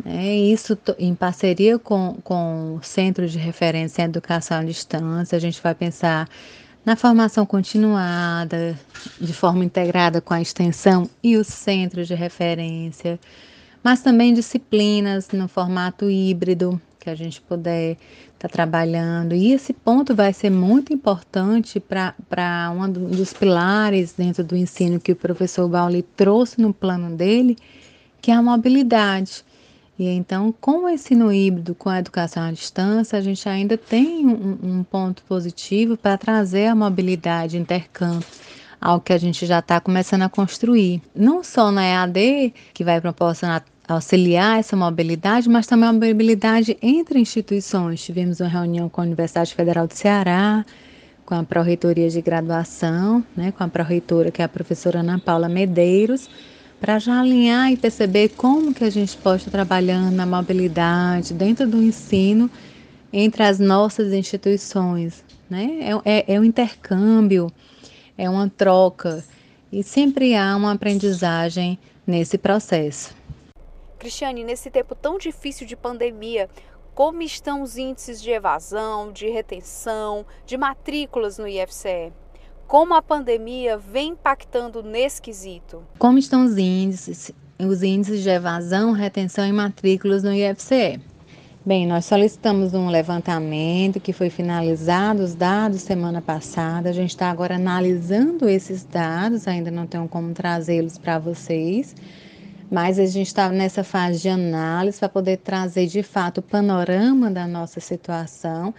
né? 0.04 0.36
Isso 0.36 0.78
em 0.98 1.14
parceria 1.14 1.78
com, 1.78 2.18
com 2.24 2.76
o 2.76 2.84
Centro 2.84 3.28
de 3.28 3.38
Referência 3.38 4.02
em 4.02 4.06
Educação 4.06 4.58
à 4.58 4.64
Distância, 4.64 5.36
a 5.36 5.40
gente 5.40 5.62
vai 5.62 5.76
pensar 5.76 6.28
na 6.84 6.96
formação 6.96 7.46
continuada, 7.46 8.78
de 9.20 9.34
forma 9.34 9.64
integrada 9.64 10.20
com 10.20 10.34
a 10.34 10.42
extensão 10.42 11.08
e 11.22 11.38
o 11.38 11.44
centro 11.44 12.04
de 12.04 12.16
referência, 12.16 13.20
mas 13.84 14.02
também 14.02 14.34
disciplinas 14.34 15.30
no 15.30 15.48
formato 15.48 16.10
híbrido 16.10 16.82
que 17.02 17.10
a 17.10 17.16
gente 17.16 17.42
puder 17.42 17.98
estar 18.34 18.48
tá 18.48 18.50
trabalhando. 18.50 19.34
E 19.34 19.52
esse 19.52 19.74
ponto 19.74 20.16
vai 20.16 20.32
ser 20.32 20.52
muito 20.52 20.94
importante 20.94 21.80
para 21.80 22.72
um 22.72 22.90
dos 22.90 23.34
pilares 23.34 24.14
dentro 24.14 24.44
do 24.44 24.56
ensino 24.56 25.00
que 25.00 25.12
o 25.12 25.16
professor 25.16 25.68
Bauli 25.68 26.04
trouxe 26.04 26.62
no 26.62 26.72
plano 26.72 27.16
dele, 27.16 27.58
que 28.22 28.30
é 28.30 28.36
a 28.36 28.42
mobilidade. 28.42 29.44
E 29.98 30.08
então, 30.08 30.54
com 30.62 30.86
o 30.86 30.90
ensino 30.90 31.32
híbrido, 31.32 31.76
com 31.76 31.90
a 31.90 32.00
educação 32.00 32.44
à 32.44 32.52
distância, 32.52 33.18
a 33.18 33.22
gente 33.22 33.48
ainda 33.50 33.78
tem 33.78 34.26
um, 34.26 34.58
um 34.64 34.84
ponto 34.84 35.24
positivo 35.24 35.98
para 35.98 36.18
trazer 36.18 36.68
a 36.68 36.76
mobilidade, 36.76 37.58
intercâmbio, 37.58 38.28
algo 38.80 39.04
que 39.04 39.14
a 39.14 39.18
gente 39.18 39.46
já 39.46 39.60
está 39.60 39.80
começando 39.80 40.24
a 40.24 40.30
construir. 40.30 41.02
Não 41.16 41.44
só 41.44 41.72
na 41.72 41.84
EAD, 41.84 42.54
que 42.74 42.84
vai 42.84 43.02
proporcionar 43.02 43.64
auxiliar 43.94 44.60
essa 44.60 44.76
mobilidade, 44.76 45.50
mas 45.50 45.68
também 45.68 45.90
a 45.90 45.94
mobilidade 45.94 46.78
entre 46.82 47.20
instituições. 47.20 48.04
Tivemos 48.04 48.40
uma 48.40 48.50
reunião 48.50 48.90
com 48.90 49.02
a 49.02 49.04
Universidade 49.04 49.54
Federal 49.54 49.88
do 49.88 49.94
Ceará, 49.94 50.66
com 51.26 51.36
a 51.36 51.44
Pró-Reitoria 51.44 52.10
de 52.10 52.22
Graduação, 52.22 53.24
né, 53.36 53.52
com 53.52 53.64
a 53.64 53.68
pró-reitora, 53.68 54.32
que 54.32 54.42
é 54.42 54.46
a 54.46 54.50
professora 54.50 55.00
Ana 55.00 55.20
Paula 55.20 55.48
Medeiros, 55.48 56.30
para 56.80 57.00
já 57.00 57.22
alinhar 57.22 57.72
e 57.72 57.78
perceber 57.78 58.30
como 58.30 58.74
que 58.74 58.84
a 58.84 58.90
gente 58.90 59.16
pode 59.18 59.44
estar 59.44 59.52
trabalhando 59.52 60.14
na 60.16 60.26
mobilidade 60.26 61.34
dentro 61.34 61.68
do 61.68 61.82
ensino 61.82 62.50
entre 63.14 63.44
as 63.44 63.60
nossas 63.60 64.12
instituições. 64.14 65.24
Né? 65.50 65.80
É, 66.06 66.18
é, 66.18 66.36
é 66.36 66.40
um 66.40 66.44
intercâmbio, 66.44 67.52
é 68.18 68.30
uma 68.30 68.50
troca 68.50 69.24
e 69.72 69.84
sempre 69.84 70.36
há 70.36 70.56
uma 70.56 70.72
aprendizagem 70.72 71.78
nesse 72.06 72.38
processo. 72.38 73.21
Cristiane, 74.02 74.44
nesse 74.44 74.72
tempo 74.72 74.96
tão 74.96 75.20
difícil 75.20 75.68
de 75.68 75.76
pandemia, 75.76 76.50
como 76.96 77.22
estão 77.22 77.62
os 77.62 77.78
índices 77.78 78.20
de 78.20 78.32
evasão, 78.32 79.12
de 79.12 79.30
retenção, 79.30 80.26
de 80.44 80.58
matrículas 80.58 81.38
no 81.38 81.48
IFCE? 81.48 82.12
Como 82.66 82.96
a 82.96 83.02
pandemia 83.04 83.78
vem 83.78 84.14
impactando 84.14 84.82
nesse 84.82 85.22
quesito? 85.22 85.84
Como 86.00 86.18
estão 86.18 86.44
os 86.44 86.58
índices, 86.58 87.32
os 87.60 87.84
índices 87.84 88.24
de 88.24 88.30
evasão, 88.32 88.92
retenção 88.92 89.46
e 89.46 89.52
matrículas 89.52 90.24
no 90.24 90.34
IFCE? 90.34 91.00
Bem, 91.64 91.86
nós 91.86 92.06
solicitamos 92.06 92.74
um 92.74 92.90
levantamento 92.90 94.00
que 94.00 94.14
foi 94.14 94.32
finalizado, 94.32 95.22
os 95.22 95.36
dados 95.36 95.82
semana 95.82 96.24
passada. 96.24 96.90
A 96.90 96.94
gente 96.94 97.12
está 97.12 97.30
agora 97.30 97.54
analisando 97.54 98.50
esses 98.50 98.84
dados, 98.84 99.48
ainda 99.48 99.70
não 99.70 99.86
tenho 99.86 100.08
como 100.08 100.34
trazê-los 100.34 100.98
para 100.98 101.20
vocês 101.20 101.94
mas 102.72 102.98
a 102.98 103.06
gente 103.06 103.28
está 103.28 103.50
nessa 103.50 103.84
fase 103.84 104.22
de 104.22 104.30
análise 104.30 104.98
para 104.98 105.10
poder 105.10 105.38
trazer 105.38 105.88
de 105.88 106.02
fato 106.02 106.38
o 106.38 106.42
panorama 106.42 107.30
da 107.30 107.46
nossa 107.46 107.82
situação 107.82 108.74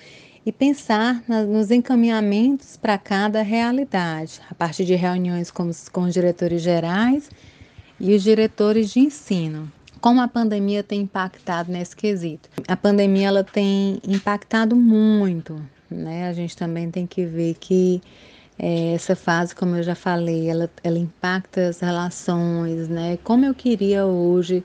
e 0.47 0.51
pensar 0.51 1.23
na, 1.29 1.43
nos 1.43 1.71
encaminhamentos 1.71 2.79
para 2.79 2.97
cada 2.97 3.43
realidade, 3.43 4.41
a 4.51 4.55
partir 4.55 4.87
de 4.87 4.95
reuniões 4.95 5.51
com 5.51 5.71
com 5.93 6.03
os 6.05 6.15
diretores 6.15 6.63
gerais 6.63 7.31
e 8.01 8.15
os 8.15 8.23
diretores 8.23 8.91
de 8.91 9.01
ensino. 9.01 9.71
Como 10.01 10.21
a 10.23 10.27
pandemia 10.27 10.83
tem 10.83 11.03
impactado 11.03 11.71
nesse 11.71 11.95
quesito? 11.95 12.49
A 12.67 12.77
pandemia 12.77 13.29
ela 13.29 13.45
tem 13.45 14.01
impactado 14.09 14.75
muito, 14.75 15.63
né? 15.89 16.29
A 16.29 16.33
gente 16.33 16.57
também 16.57 16.91
tem 16.91 17.07
que 17.07 17.25
ver 17.25 17.55
que 17.61 18.03
é, 18.59 18.95
essa 18.95 19.17
fase, 19.17 19.55
como 19.55 19.77
eu 19.77 19.83
já 19.83 19.95
falei, 19.95 20.49
ela, 20.49 20.71
ela 20.85 20.99
impacta 20.99 21.69
as 21.69 21.81
relações, 21.81 22.89
né? 22.89 23.19
Como 23.25 23.45
eu 23.45 23.55
queria 23.55 24.05
hoje 24.07 24.63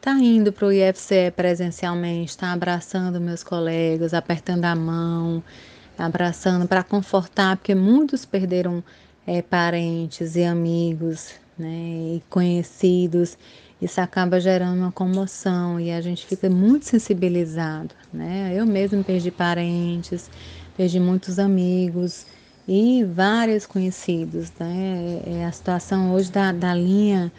tá 0.00 0.12
indo 0.12 0.52
para 0.52 0.66
o 0.66 0.72
IFCE 0.72 1.32
presencialmente, 1.34 2.36
tá 2.38 2.52
abraçando 2.52 3.20
meus 3.20 3.42
colegas, 3.42 4.14
apertando 4.14 4.64
a 4.64 4.74
mão, 4.74 5.42
abraçando 5.98 6.66
para 6.68 6.84
confortar, 6.84 7.56
porque 7.56 7.74
muitos 7.74 8.24
perderam 8.24 8.84
é, 9.26 9.42
parentes 9.42 10.36
e 10.36 10.44
amigos, 10.44 11.32
né? 11.58 12.16
E 12.16 12.22
conhecidos. 12.30 13.36
Isso 13.82 14.00
acaba 14.00 14.40
gerando 14.40 14.78
uma 14.78 14.92
comoção 14.92 15.78
e 15.78 15.90
a 15.90 16.00
gente 16.00 16.24
fica 16.24 16.48
muito 16.48 16.86
sensibilizado, 16.86 17.94
né? 18.12 18.52
Eu 18.54 18.64
mesmo 18.64 19.04
perdi 19.04 19.30
parentes, 19.30 20.30
perdi 20.76 21.00
muitos 21.00 21.38
amigos 21.38 22.26
e 22.66 23.04
vários 23.04 23.66
conhecidos. 23.66 24.52
Né? 24.58 25.20
É, 25.26 25.44
a 25.44 25.52
situação 25.52 26.14
hoje 26.14 26.30
da, 26.30 26.52
da 26.52 26.74
linha 26.74 27.32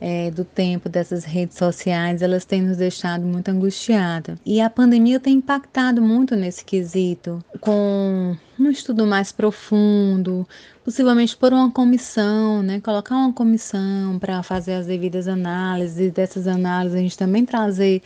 é, 0.00 0.30
do 0.30 0.44
tempo 0.44 0.88
dessas 0.88 1.24
redes 1.24 1.58
sociais, 1.58 2.22
elas 2.22 2.44
têm 2.44 2.62
nos 2.62 2.78
deixado 2.78 3.24
muito 3.26 3.50
angustiada. 3.50 4.38
E 4.46 4.60
a 4.60 4.70
pandemia 4.70 5.20
tem 5.20 5.34
impactado 5.34 6.00
muito 6.00 6.34
nesse 6.34 6.64
quesito, 6.64 7.44
com 7.60 8.34
um 8.58 8.70
estudo 8.70 9.06
mais 9.06 9.30
profundo, 9.30 10.48
possivelmente 10.82 11.36
por 11.36 11.52
uma 11.52 11.70
comissão, 11.70 12.62
né? 12.62 12.80
Colocar 12.80 13.14
uma 13.14 13.32
comissão 13.32 14.18
para 14.18 14.42
fazer 14.42 14.74
as 14.74 14.86
devidas 14.86 15.28
análises, 15.28 15.98
e 15.98 16.10
dessas 16.10 16.46
análises 16.46 16.98
a 16.98 17.02
gente 17.02 17.18
também 17.18 17.44
trazer 17.44 18.02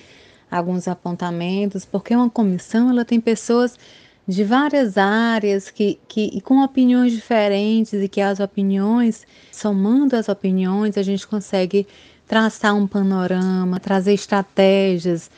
alguns 0.50 0.88
apontamentos, 0.88 1.84
porque 1.84 2.14
uma 2.14 2.30
comissão 2.30 2.90
ela 2.90 3.04
tem 3.04 3.20
pessoas 3.20 3.78
de 4.26 4.42
várias 4.42 4.96
áreas 4.96 5.70
que, 5.70 5.98
que 6.08 6.30
e 6.32 6.40
com 6.40 6.62
opiniões 6.62 7.12
diferentes 7.12 7.92
e 7.92 8.08
que 8.08 8.20
as 8.20 8.40
opiniões, 8.40 9.26
somando 9.52 10.16
as 10.16 10.28
opiniões, 10.28 10.96
a 10.96 11.02
gente 11.02 11.26
consegue 11.26 11.86
traçar 12.26 12.74
um 12.74 12.86
panorama, 12.86 13.78
trazer 13.78 14.14
estratégias 14.14 15.30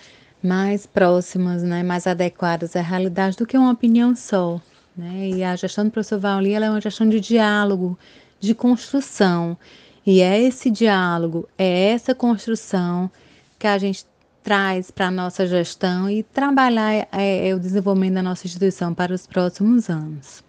mais 0.42 0.86
próximas, 0.86 1.62
né, 1.62 1.82
mais 1.82 2.06
adequadas 2.06 2.76
à 2.76 2.80
realidade 2.80 3.36
do 3.36 3.46
que 3.46 3.58
uma 3.58 3.72
opinião 3.72 4.14
só. 4.14 4.60
Né? 4.96 5.30
E 5.30 5.44
a 5.44 5.56
gestão 5.56 5.84
do 5.84 5.90
professor 5.90 6.18
Vauli 6.18 6.54
é 6.54 6.70
uma 6.70 6.80
gestão 6.80 7.08
de 7.08 7.20
diálogo, 7.20 7.98
de 8.38 8.54
construção. 8.54 9.58
E 10.06 10.20
é 10.20 10.40
esse 10.40 10.70
diálogo, 10.70 11.48
é 11.58 11.90
essa 11.90 12.14
construção 12.14 13.10
que 13.58 13.66
a 13.66 13.76
gente 13.76 14.06
traz 14.46 14.92
para 14.92 15.08
a 15.08 15.10
nossa 15.10 15.44
gestão 15.44 16.08
e 16.08 16.22
trabalhar 16.22 17.08
é, 17.10 17.48
é, 17.48 17.52
o 17.52 17.58
desenvolvimento 17.58 18.14
da 18.14 18.22
nossa 18.22 18.46
instituição 18.46 18.94
para 18.94 19.12
os 19.12 19.26
próximos 19.26 19.90
anos. 19.90 20.44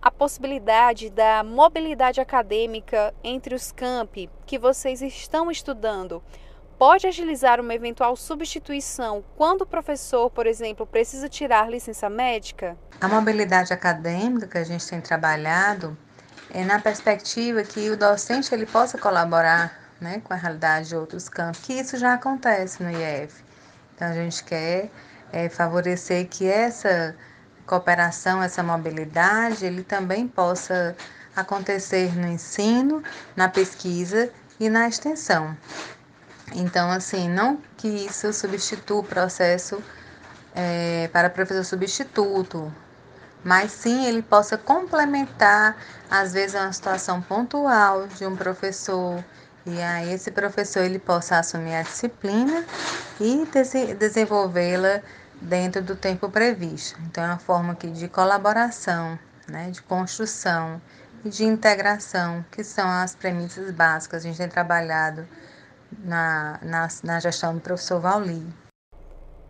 A 0.00 0.12
possibilidade 0.12 1.10
da 1.10 1.42
mobilidade 1.42 2.20
acadêmica 2.20 3.12
entre 3.24 3.52
os 3.52 3.72
campi 3.72 4.30
que 4.46 4.56
vocês 4.60 5.02
estão 5.02 5.50
estudando 5.50 6.22
pode 6.78 7.08
agilizar 7.08 7.60
uma 7.60 7.74
eventual 7.74 8.14
substituição 8.14 9.24
quando 9.36 9.62
o 9.62 9.66
professor, 9.66 10.30
por 10.30 10.46
exemplo, 10.46 10.86
precisa 10.86 11.28
tirar 11.28 11.68
licença 11.68 12.08
médica? 12.08 12.78
A 13.00 13.08
mobilidade 13.08 13.72
acadêmica 13.72 14.46
que 14.46 14.58
a 14.58 14.62
gente 14.62 14.86
tem 14.86 15.00
trabalhado 15.00 15.98
é 16.54 16.64
na 16.64 16.78
perspectiva 16.78 17.64
que 17.64 17.90
o 17.90 17.96
docente 17.96 18.54
ele 18.54 18.66
possa 18.66 18.96
colaborar 18.96 19.85
né, 20.00 20.20
com 20.22 20.32
a 20.32 20.36
realidade 20.36 20.88
de 20.88 20.96
outros 20.96 21.28
campos, 21.28 21.60
que 21.60 21.72
isso 21.72 21.96
já 21.96 22.14
acontece 22.14 22.82
no 22.82 22.90
IEF. 22.90 23.44
Então, 23.94 24.08
a 24.08 24.12
gente 24.12 24.44
quer 24.44 24.90
é, 25.32 25.48
favorecer 25.48 26.28
que 26.28 26.46
essa 26.46 27.16
cooperação, 27.66 28.42
essa 28.42 28.62
mobilidade, 28.62 29.64
ele 29.64 29.82
também 29.82 30.28
possa 30.28 30.96
acontecer 31.34 32.16
no 32.16 32.26
ensino, 32.28 33.02
na 33.34 33.48
pesquisa 33.48 34.30
e 34.58 34.68
na 34.68 34.88
extensão. 34.88 35.56
Então, 36.54 36.90
assim, 36.90 37.28
não 37.28 37.60
que 37.76 37.88
isso 37.88 38.32
substitua 38.32 39.00
o 39.00 39.04
processo 39.04 39.82
é, 40.54 41.08
para 41.12 41.28
professor 41.28 41.64
substituto, 41.64 42.72
mas 43.44 43.72
sim 43.72 44.06
ele 44.06 44.22
possa 44.22 44.56
complementar, 44.56 45.76
às 46.10 46.32
vezes, 46.32 46.54
uma 46.54 46.72
situação 46.72 47.20
pontual 47.20 48.06
de 48.06 48.24
um 48.26 48.36
professor 48.36 49.22
e 49.66 49.82
aí 49.82 50.12
esse 50.12 50.30
professor 50.30 50.84
ele 50.84 50.98
possa 50.98 51.38
assumir 51.38 51.74
a 51.74 51.82
disciplina 51.82 52.64
e 53.20 53.44
desenvolvê-la 53.94 55.02
dentro 55.40 55.82
do 55.82 55.96
tempo 55.96 56.30
previsto. 56.30 56.98
Então 57.06 57.24
é 57.24 57.26
uma 57.26 57.38
forma 57.38 57.72
aqui 57.72 57.90
de 57.90 58.08
colaboração, 58.08 59.18
né, 59.48 59.70
de 59.70 59.82
construção 59.82 60.80
e 61.24 61.28
de 61.28 61.44
integração, 61.44 62.44
que 62.52 62.62
são 62.62 62.88
as 62.88 63.16
premissas 63.16 63.70
básicas. 63.72 64.24
A 64.24 64.28
gente 64.28 64.38
tem 64.38 64.48
trabalhado 64.48 65.26
na, 65.98 66.60
na, 66.62 66.88
na 67.02 67.20
gestão 67.20 67.54
do 67.54 67.60
professor 67.60 68.00
Vauli. 68.00 68.46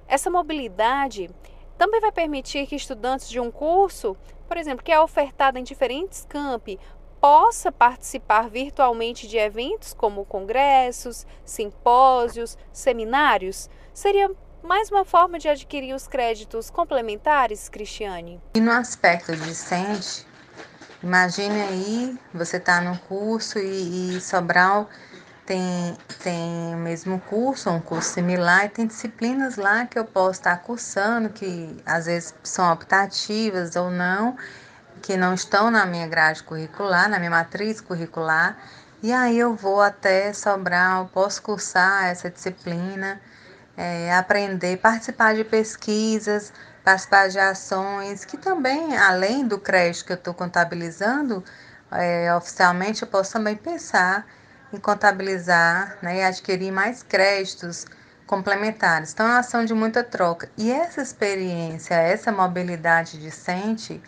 Essa 0.09 0.31
mobilidade 0.31 1.31
também 1.77 2.01
vai 2.01 2.13
permitir 2.13 2.67
que 2.67 2.75
estudantes 2.75 3.29
de 3.29 3.39
um 3.39 3.51
curso, 3.51 4.17
por 4.49 4.57
exemplo, 4.57 4.83
que 4.83 4.93
é 4.93 4.99
ofertado 4.99 5.59
em 5.59 5.63
diferentes 5.63 6.25
campi, 6.27 6.79
possa 7.27 7.73
participar 7.73 8.49
virtualmente 8.49 9.27
de 9.27 9.37
eventos 9.37 9.93
como 9.93 10.25
congressos, 10.25 11.27
simpósios, 11.45 12.57
seminários? 12.73 13.69
Seria 13.93 14.31
mais 14.63 14.93
uma 14.93 15.05
forma 15.05 15.37
de 15.37 15.49
adquirir 15.49 15.93
os 15.93 16.07
créditos 16.07 16.71
complementares, 16.71 17.69
Cristiane? 17.69 18.41
E 18.55 18.61
no 18.61 18.71
aspecto 18.71 19.35
discente, 19.35 20.25
imagine 21.03 21.63
aí, 21.63 22.17
você 22.33 22.59
está 22.59 22.81
no 22.81 22.97
curso 22.97 23.59
e, 23.59 24.19
e 24.19 24.21
Sobral 24.21 24.89
tem, 25.45 25.97
tem 26.23 26.75
o 26.77 26.79
mesmo 26.79 27.19
curso, 27.29 27.69
um 27.71 27.81
curso 27.81 28.09
similar, 28.09 28.67
e 28.67 28.69
tem 28.69 28.87
disciplinas 28.87 29.57
lá 29.57 29.85
que 29.85 29.99
eu 29.99 30.05
posso 30.05 30.39
estar 30.39 30.57
cursando, 30.59 31.31
que 31.31 31.77
às 31.85 32.07
vezes 32.07 32.33
são 32.45 32.73
optativas 32.73 33.75
ou 33.75 33.91
não, 33.91 34.37
que 35.07 35.17
não 35.17 35.35
estão 35.35 35.71
na 35.71 35.87
minha 35.87 36.09
grade 36.09 36.43
curricular, 36.43 37.09
na 37.09 37.21
minha 37.21 37.31
matriz 37.31 37.81
curricular, 37.81 38.57
e 39.01 39.13
aí 39.13 39.39
eu 39.39 39.55
vou 39.55 39.81
até 39.81 40.33
Sobral, 40.33 41.09
posso 41.15 41.41
cursar 41.43 42.07
essa 42.07 42.29
disciplina, 42.29 43.21
é, 43.77 44.13
aprender, 44.13 44.79
participar 44.79 45.37
de 45.37 45.45
pesquisas, 45.45 46.53
participar 46.85 47.29
de 47.29 47.39
ações, 47.39 48.25
que 48.25 48.37
também, 48.37 48.97
além 48.97 49.47
do 49.47 49.61
crédito 49.61 50.07
que 50.07 50.13
eu 50.13 50.17
estou 50.17 50.35
contabilizando, 50.35 51.45
é, 51.93 52.35
oficialmente 52.35 53.03
eu 53.03 53.09
posso 53.09 53.33
também 53.33 53.55
pensar 53.55 54.27
em 54.73 54.77
contabilizar 54.77 55.99
né, 56.03 56.17
e 56.17 56.23
adquirir 56.25 56.73
mais 56.73 57.05
créditos 57.05 57.87
complementares. 58.27 59.13
Então, 59.13 59.25
é 59.25 59.31
uma 59.31 59.39
ação 59.39 59.65
de 59.65 59.73
muita 59.73 60.03
troca. 60.03 60.51
E 60.59 60.73
essa 60.73 61.01
experiência, 61.01 61.95
essa 61.95 62.33
mobilidade 62.33 63.21
discente, 63.21 64.03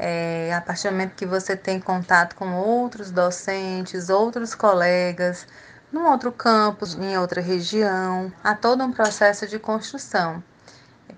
é, 0.00 0.54
a 0.54 0.60
partir 0.60 0.88
do 0.88 0.92
momento 0.92 1.16
que 1.16 1.26
você 1.26 1.56
tem 1.56 1.80
contato 1.80 2.36
com 2.36 2.54
outros 2.54 3.10
docentes, 3.10 4.08
outros 4.08 4.54
colegas, 4.54 5.44
num 5.90 6.06
outro 6.06 6.30
campus, 6.30 6.94
em 6.94 7.18
outra 7.18 7.40
região, 7.40 8.32
há 8.44 8.54
todo 8.54 8.84
um 8.84 8.92
processo 8.92 9.46
de 9.48 9.58
construção. 9.58 10.42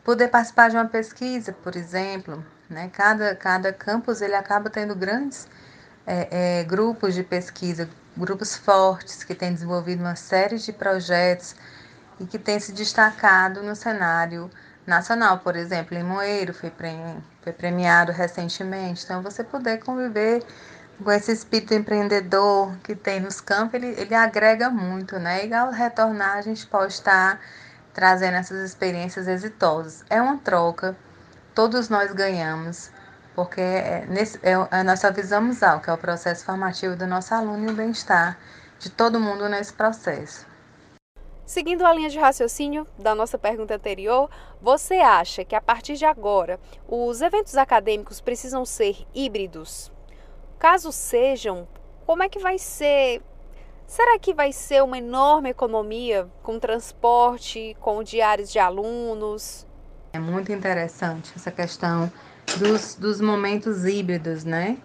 Poder 0.02 0.28
participar 0.28 0.70
de 0.70 0.76
uma 0.76 0.86
pesquisa, 0.86 1.52
por 1.52 1.76
exemplo, 1.76 2.42
né? 2.70 2.88
cada, 2.90 3.34
cada 3.36 3.70
campus 3.70 4.22
ele 4.22 4.34
acaba 4.34 4.70
tendo 4.70 4.94
grandes 4.94 5.46
é, 6.06 6.60
é, 6.60 6.64
grupos 6.64 7.14
de 7.14 7.22
pesquisa, 7.22 7.86
grupos 8.16 8.56
fortes 8.56 9.22
que 9.22 9.34
têm 9.34 9.52
desenvolvido 9.52 10.00
uma 10.00 10.16
série 10.16 10.56
de 10.56 10.72
projetos 10.72 11.54
e 12.18 12.24
que 12.24 12.38
têm 12.38 12.58
se 12.58 12.72
destacado 12.72 13.62
no 13.62 13.76
cenário 13.76 14.50
nacional. 14.90 15.38
Por 15.38 15.56
exemplo, 15.56 15.96
Limoeiro 15.96 16.52
foi, 16.52 16.70
foi 17.42 17.52
premiado 17.52 18.12
recentemente. 18.12 19.04
Então, 19.04 19.22
você 19.22 19.42
poder 19.42 19.78
conviver 19.78 20.44
com 21.02 21.10
esse 21.10 21.32
espírito 21.32 21.72
empreendedor 21.72 22.76
que 22.84 22.94
tem 22.94 23.20
nos 23.20 23.40
campos, 23.40 23.74
ele, 23.74 23.98
ele 23.98 24.14
agrega 24.14 24.68
muito, 24.68 25.18
né? 25.18 25.46
E 25.46 25.54
ao 25.54 25.70
retornar, 25.70 26.36
a 26.36 26.42
gente 26.42 26.66
pode 26.66 26.92
estar 26.92 27.40
trazendo 27.94 28.36
essas 28.36 28.58
experiências 28.58 29.26
exitosas. 29.26 30.04
É 30.10 30.20
uma 30.20 30.36
troca, 30.36 30.94
todos 31.54 31.88
nós 31.88 32.12
ganhamos 32.12 32.90
porque 33.34 33.60
é, 33.60 34.04
nesse, 34.08 34.38
é, 34.42 34.52
é, 34.70 34.82
nós 34.82 35.00
só 35.00 35.10
visamos 35.10 35.62
algo, 35.62 35.82
que 35.82 35.90
é 35.90 35.92
o 35.92 35.98
processo 35.98 36.44
formativo 36.44 36.96
do 36.96 37.06
nosso 37.06 37.34
aluno 37.34 37.68
e 37.68 37.72
o 37.72 37.74
bem-estar 37.74 38.36
de 38.78 38.90
todo 38.90 39.20
mundo 39.20 39.48
nesse 39.48 39.72
processo. 39.72 40.46
Seguindo 41.50 41.84
a 41.84 41.92
linha 41.92 42.08
de 42.08 42.16
raciocínio 42.16 42.86
da 42.96 43.12
nossa 43.12 43.36
pergunta 43.36 43.74
anterior, 43.74 44.30
você 44.62 44.98
acha 44.98 45.44
que 45.44 45.56
a 45.56 45.60
partir 45.60 45.96
de 45.96 46.04
agora 46.04 46.60
os 46.86 47.20
eventos 47.20 47.56
acadêmicos 47.56 48.20
precisam 48.20 48.64
ser 48.64 49.04
híbridos? 49.12 49.90
Caso 50.60 50.92
sejam, 50.92 51.66
como 52.06 52.22
é 52.22 52.28
que 52.28 52.38
vai 52.38 52.56
ser? 52.56 53.20
Será 53.84 54.16
que 54.16 54.32
vai 54.32 54.52
ser 54.52 54.84
uma 54.84 54.98
enorme 54.98 55.50
economia 55.50 56.28
com 56.40 56.56
transporte, 56.56 57.76
com 57.80 58.00
diários 58.04 58.52
de 58.52 58.60
alunos? 58.60 59.66
É 60.12 60.20
muito 60.20 60.52
interessante 60.52 61.32
essa 61.34 61.50
questão 61.50 62.12
dos, 62.60 62.94
dos 62.94 63.20
momentos 63.20 63.84
híbridos, 63.84 64.44
né? 64.44 64.78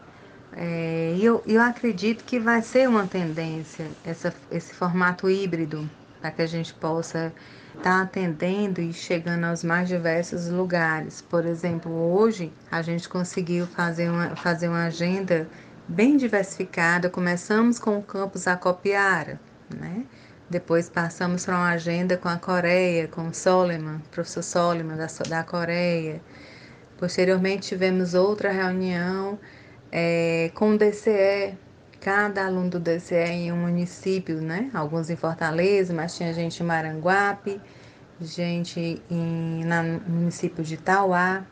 É, 0.54 1.16
eu, 1.22 1.44
eu 1.46 1.62
acredito 1.62 2.24
que 2.24 2.40
vai 2.40 2.64
ser 2.64 2.90
uma 2.90 3.06
tendência 3.06 3.88
essa, 4.04 4.34
esse 4.50 4.74
formato 4.74 5.30
híbrido 5.30 5.88
para 6.20 6.32
que 6.32 6.42
a 6.42 6.48
gente 6.48 6.74
possa 6.74 7.34
estar 7.78 7.84
tá 7.84 8.02
atendendo 8.02 8.82
e 8.82 8.94
chegando 8.94 9.46
aos 9.46 9.64
mais 9.64 9.88
diversos 9.88 10.50
lugares. 10.50 11.22
Por 11.22 11.46
exemplo, 11.46 11.92
hoje 11.92 12.52
a 12.72 12.82
gente 12.82 13.08
conseguiu 13.08 13.68
fazer 13.68 14.10
uma, 14.10 14.36
fazer 14.36 14.68
uma 14.68 14.86
agenda 14.86 15.48
bem 15.88 16.18
diversificada. 16.18 17.10
Começamos 17.10 17.80
com 17.80 18.00
o 18.00 18.04
campus 18.04 18.48
Acopiara, 18.48 19.40
né? 19.70 20.06
Depois 20.50 20.90
passamos 20.90 21.44
para 21.46 21.56
uma 21.56 21.70
agenda 21.70 22.18
com 22.18 22.30
a 22.30 22.38
Coreia, 22.38 23.08
com 23.08 23.30
o 23.30 23.34
Soliman, 23.34 24.00
professor 24.12 24.44
Soliman 24.44 24.96
da, 24.96 25.08
da 25.28 25.44
Coreia. 25.44 26.22
Posteriormente, 26.98 27.70
tivemos 27.70 28.14
outra 28.14 28.52
reunião 28.52 29.40
é, 29.92 30.52
com 30.54 30.72
o 30.72 30.78
DCE, 30.78 31.58
cada 32.06 32.46
aluno 32.46 32.70
do 32.70 32.80
DCE 32.80 33.16
em 33.16 33.52
um 33.52 33.58
município, 33.58 34.40
né? 34.40 34.70
Alguns 34.76 35.10
em 35.10 35.16
Fortaleza, 35.16 35.92
mas 35.92 36.16
tinha 36.16 36.32
gente 36.34 36.62
em 36.62 36.64
Maranguape, 36.64 37.60
gente 38.22 39.02
em, 39.10 39.66
na, 39.66 39.82
no 39.82 40.02
município 40.08 40.64
de 40.64 40.78
Tauá. 40.78 41.44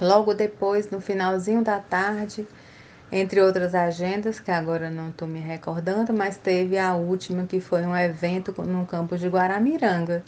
Logo 0.00 0.34
depois, 0.34 0.90
no 0.90 1.00
finalzinho 1.00 1.62
da 1.62 1.78
tarde, 1.78 2.44
entre 3.12 3.40
outras 3.40 3.72
agendas, 3.72 4.40
que 4.40 4.50
agora 4.50 4.90
não 4.90 5.10
estou 5.10 5.28
me 5.28 5.38
recordando, 5.38 6.12
mas 6.12 6.36
teve 6.36 6.76
a 6.76 6.96
última, 6.96 7.46
que 7.46 7.60
foi 7.60 7.82
um 7.82 7.96
evento 7.96 8.52
no 8.64 8.84
campus 8.84 9.20
de 9.20 9.28
Guaramiranga. 9.28 10.24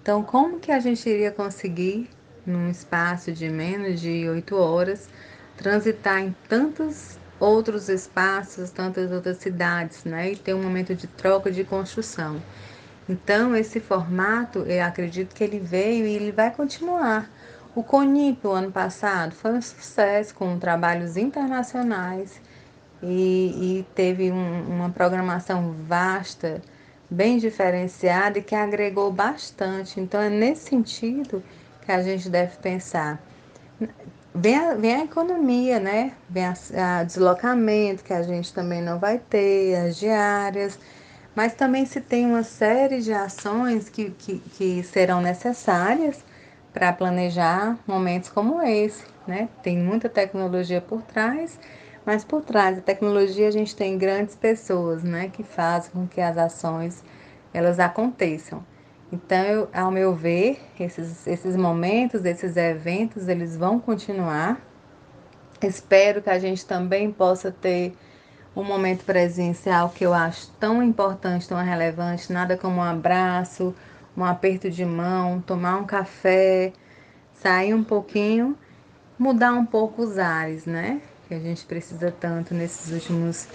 Então, 0.00 0.22
como 0.22 0.60
que 0.60 0.70
a 0.70 0.78
gente 0.78 1.10
iria 1.10 1.32
conseguir 1.32 2.08
num 2.46 2.70
espaço 2.70 3.32
de 3.32 3.48
menos 3.48 4.00
de 4.00 4.28
oito 4.28 4.54
horas, 4.54 5.08
transitar 5.56 6.20
em 6.20 6.32
tantos 6.48 7.18
outros 7.40 7.88
espaços, 7.88 8.70
tantas 8.70 9.10
outras 9.10 9.38
cidades, 9.38 10.04
né? 10.04 10.32
E 10.32 10.36
ter 10.36 10.54
um 10.54 10.62
momento 10.62 10.94
de 10.94 11.06
troca 11.06 11.50
de 11.50 11.64
construção. 11.64 12.40
Então, 13.08 13.56
esse 13.56 13.80
formato, 13.80 14.60
eu 14.60 14.84
acredito 14.84 15.34
que 15.34 15.42
ele 15.42 15.58
veio 15.58 16.06
e 16.06 16.14
ele 16.14 16.30
vai 16.30 16.50
continuar. 16.52 17.28
O 17.74 17.82
CONIP, 17.82 18.46
o 18.46 18.50
ano 18.50 18.70
passado, 18.70 19.34
foi 19.34 19.52
um 19.52 19.62
sucesso 19.62 20.34
com 20.34 20.58
trabalhos 20.58 21.16
internacionais 21.16 22.40
e, 23.02 23.78
e 23.80 23.86
teve 23.94 24.30
um, 24.30 24.62
uma 24.68 24.90
programação 24.90 25.74
vasta, 25.88 26.60
bem 27.10 27.38
diferenciada 27.38 28.38
e 28.38 28.42
que 28.42 28.54
agregou 28.54 29.10
bastante. 29.10 29.98
Então, 29.98 30.20
é 30.20 30.28
nesse 30.28 30.68
sentido 30.68 31.42
que 31.84 31.90
a 31.90 32.02
gente 32.02 32.28
deve 32.28 32.56
pensar. 32.58 33.20
Vem 34.42 34.56
a, 34.56 34.74
vem 34.74 34.94
a 34.94 35.04
economia, 35.04 35.78
né? 35.78 36.14
Vem 36.26 36.44
a 36.46 37.04
deslocamento 37.04 38.02
que 38.02 38.12
a 38.14 38.22
gente 38.22 38.54
também 38.54 38.80
não 38.80 38.98
vai 38.98 39.18
ter, 39.18 39.76
as 39.76 39.98
diárias, 39.98 40.78
mas 41.34 41.52
também 41.52 41.84
se 41.84 42.00
tem 42.00 42.24
uma 42.24 42.42
série 42.42 43.02
de 43.02 43.12
ações 43.12 43.90
que, 43.90 44.10
que, 44.12 44.38
que 44.38 44.82
serão 44.82 45.20
necessárias 45.20 46.24
para 46.72 46.90
planejar 46.90 47.78
momentos 47.86 48.30
como 48.30 48.62
esse, 48.62 49.04
né? 49.26 49.50
Tem 49.62 49.76
muita 49.76 50.08
tecnologia 50.08 50.80
por 50.80 51.02
trás, 51.02 51.60
mas 52.06 52.24
por 52.24 52.42
trás 52.42 52.76
da 52.76 52.82
tecnologia 52.82 53.46
a 53.46 53.50
gente 53.50 53.76
tem 53.76 53.98
grandes 53.98 54.34
pessoas, 54.36 55.02
né, 55.02 55.28
que 55.30 55.42
fazem 55.42 55.90
com 55.92 56.06
que 56.06 56.20
as 56.20 56.38
ações 56.38 57.04
elas 57.52 57.78
aconteçam. 57.78 58.64
Então, 59.12 59.44
eu, 59.44 59.68
ao 59.72 59.90
meu 59.90 60.14
ver, 60.14 60.60
esses, 60.78 61.26
esses 61.26 61.56
momentos, 61.56 62.24
esses 62.24 62.56
eventos, 62.56 63.26
eles 63.28 63.56
vão 63.56 63.80
continuar. 63.80 64.60
Espero 65.60 66.22
que 66.22 66.30
a 66.30 66.38
gente 66.38 66.64
também 66.64 67.10
possa 67.10 67.50
ter 67.50 67.92
um 68.54 68.62
momento 68.62 69.04
presencial 69.04 69.90
que 69.90 70.04
eu 70.04 70.14
acho 70.14 70.50
tão 70.60 70.82
importante, 70.82 71.48
tão 71.48 71.62
relevante, 71.62 72.32
nada 72.32 72.56
como 72.56 72.76
um 72.76 72.82
abraço, 72.82 73.74
um 74.16 74.24
aperto 74.24 74.70
de 74.70 74.84
mão, 74.84 75.40
tomar 75.40 75.76
um 75.76 75.84
café, 75.84 76.72
sair 77.34 77.74
um 77.74 77.82
pouquinho, 77.82 78.56
mudar 79.18 79.52
um 79.52 79.66
pouco 79.66 80.02
os 80.02 80.18
ares, 80.18 80.66
né? 80.66 81.00
Que 81.26 81.34
a 81.34 81.40
gente 81.40 81.64
precisa 81.64 82.12
tanto 82.12 82.54
nesses 82.54 82.92
últimos, 82.92 83.48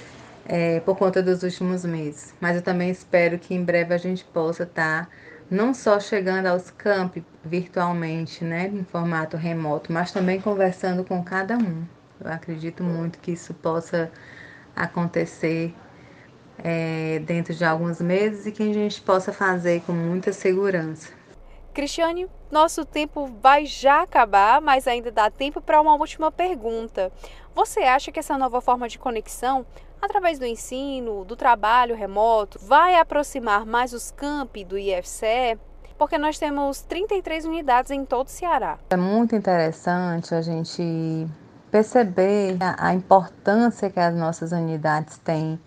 é, 0.45 0.81
por 0.81 0.97
conta 0.97 1.23
dos 1.23 1.43
últimos 1.43 1.85
meses. 1.85 2.33
Mas 2.41 2.57
eu 2.57 2.61
também 2.61 2.89
espero 2.89 3.39
que 3.39 3.53
em 3.53 3.63
breve 3.63 3.93
a 3.93 3.97
gente 3.97 4.23
possa 4.25 4.63
estar. 4.63 5.05
Tá 5.05 5.11
não 5.49 5.73
só 5.73 5.99
chegando 5.99 6.47
aos 6.47 6.71
campi 6.71 7.23
virtualmente, 7.43 8.43
né, 8.43 8.67
em 8.67 8.83
formato 8.83 9.37
remoto, 9.37 9.91
mas 9.91 10.11
também 10.11 10.41
conversando 10.41 11.03
com 11.03 11.23
cada 11.23 11.57
um. 11.57 11.85
Eu 12.19 12.31
acredito 12.31 12.83
muito 12.83 13.19
que 13.19 13.31
isso 13.31 13.53
possa 13.53 14.11
acontecer 14.75 15.73
é, 16.63 17.19
dentro 17.19 17.53
de 17.53 17.63
alguns 17.63 18.01
meses 18.01 18.45
e 18.45 18.51
que 18.51 18.63
a 18.63 18.73
gente 18.73 19.01
possa 19.01 19.31
fazer 19.31 19.81
com 19.81 19.93
muita 19.93 20.31
segurança. 20.33 21.13
Cristiane, 21.73 22.27
nosso 22.49 22.85
tempo 22.85 23.27
vai 23.41 23.65
já 23.65 24.01
acabar, 24.01 24.61
mas 24.61 24.87
ainda 24.87 25.11
dá 25.11 25.29
tempo 25.29 25.59
para 25.59 25.81
uma 25.81 25.93
última 25.95 26.31
pergunta. 26.31 27.11
Você 27.53 27.81
acha 27.81 28.13
que 28.13 28.19
essa 28.19 28.37
nova 28.37 28.61
forma 28.61 28.87
de 28.87 28.97
conexão 28.97 29.65
através 30.05 30.39
do 30.39 30.45
ensino, 30.45 31.25
do 31.25 31.35
trabalho 31.35 31.95
remoto, 31.95 32.59
vai 32.61 32.95
aproximar 32.95 33.65
mais 33.65 33.91
os 33.91 34.11
campi 34.11 34.63
do 34.63 34.77
IFCE, 34.77 35.59
porque 35.97 36.17
nós 36.17 36.37
temos 36.37 36.81
33 36.81 37.45
unidades 37.45 37.91
em 37.91 38.05
todo 38.05 38.27
o 38.27 38.31
Ceará. 38.31 38.77
É 38.89 38.97
muito 38.97 39.35
interessante 39.35 40.33
a 40.33 40.41
gente 40.41 41.27
perceber 41.71 42.57
a, 42.61 42.93
importância 42.93 43.89
que 43.89 43.99
as 43.99 44.15
nossas 44.15 44.51
unidades 44.51 45.17
têm 45.17 45.59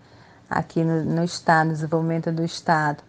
aqui 0.48 0.83
no, 0.83 1.05
no 1.05 1.24
estado, 1.24 1.68
no 1.68 1.72
desenvolvimento 1.74 2.33
do 2.33 2.42
estado. 2.42 3.03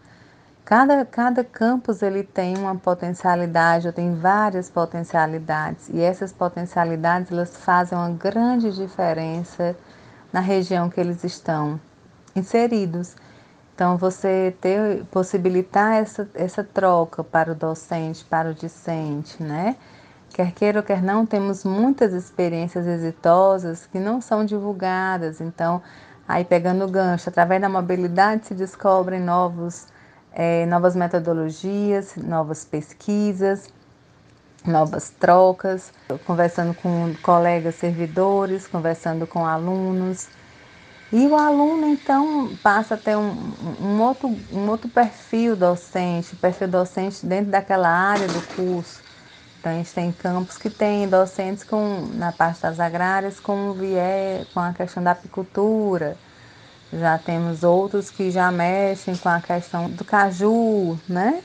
Cada, 0.66 1.04
cada 1.06 1.44
campus 1.44 2.02
ele 2.02 2.24
tem 2.24 2.58
uma 2.58 2.76
potencialidade, 2.76 3.88
ou 3.88 3.94
tem 3.94 4.14
várias 4.16 4.70
potencialidades, 4.70 5.90
e 5.90 6.02
essas 6.02 6.32
potencialidades 6.32 7.32
elas 7.32 7.58
fazem 7.58 7.98
uma 7.98 8.10
grande 8.12 8.72
diferença 8.72 9.76
na 10.32 10.40
região 10.40 10.90
que 10.90 11.00
eles 11.00 11.24
estão 11.24 11.80
inseridos. 12.36 13.16
Então, 13.74 13.98
você 13.98 14.54
ter, 14.60 15.06
possibilitar 15.06 15.94
essa, 15.94 16.30
essa 16.34 16.64
troca 16.64 17.24
para 17.24 17.54
o 17.54 17.56
docente, 17.56 18.26
para 18.26 18.50
o 18.50 18.54
discente, 18.54 19.42
né? 19.42 19.78
Quer 20.34 20.52
queira 20.52 20.80
ou 20.80 20.86
quer 20.86 21.02
não, 21.02 21.26
temos 21.26 21.64
muitas 21.64 22.14
experiências 22.14 22.86
exitosas 22.86 23.88
que 23.88 23.98
não 23.98 24.22
são 24.22 24.46
divulgadas. 24.46 25.42
Então, 25.42 25.82
aí 26.28 26.44
pegando 26.44 26.86
o 26.86 26.90
gancho, 26.90 27.30
através 27.30 27.62
da 27.62 27.70
mobilidade 27.70 28.48
se 28.48 28.54
descobrem 28.54 29.22
novos, 29.22 29.88
é, 30.34 30.66
novas 30.66 30.96
metodologias, 30.96 32.16
novas 32.18 32.66
pesquisas, 32.66 33.70
novas 34.66 35.10
trocas, 35.10 35.92
conversando 36.26 36.74
com 36.74 37.14
colegas 37.22 37.76
servidores, 37.76 38.68
conversando 38.68 39.26
com 39.28 39.46
alunos. 39.46 40.28
E 41.12 41.26
o 41.28 41.36
aluno, 41.36 41.88
então, 41.88 42.56
passa 42.62 42.94
a 42.94 42.98
ter 42.98 43.16
um, 43.18 43.54
um, 43.82 44.02
outro, 44.02 44.30
um 44.52 44.70
outro 44.70 44.88
perfil 44.90 45.56
docente, 45.56 46.36
perfil 46.36 46.68
docente 46.68 47.26
dentro 47.26 47.52
daquela 47.52 47.90
área 47.90 48.28
do 48.28 48.42
curso. 48.56 49.02
Então, 49.60 49.72
a 49.72 49.76
gente 49.76 49.94
tem 49.94 50.12
campos 50.12 50.58
que 50.58 50.70
tem 50.70 51.08
docentes 51.10 51.64
com, 51.64 52.08
na 52.14 52.32
parte 52.32 52.62
das 52.62 52.80
agrárias 52.80 53.40
com 53.40 53.74
viés, 53.74 54.48
com 54.54 54.60
a 54.60 54.74
questão 54.74 55.04
da 55.04 55.12
apicultura. 55.12 56.16
Já 56.92 57.18
temos 57.20 57.64
outros 57.64 58.10
que 58.10 58.32
já 58.32 58.52
mexem 58.52 59.18
com 59.18 59.30
a 59.30 59.42
questão 59.42 59.90
do 59.90 60.06
caju, 60.06 61.00
né? 61.08 61.44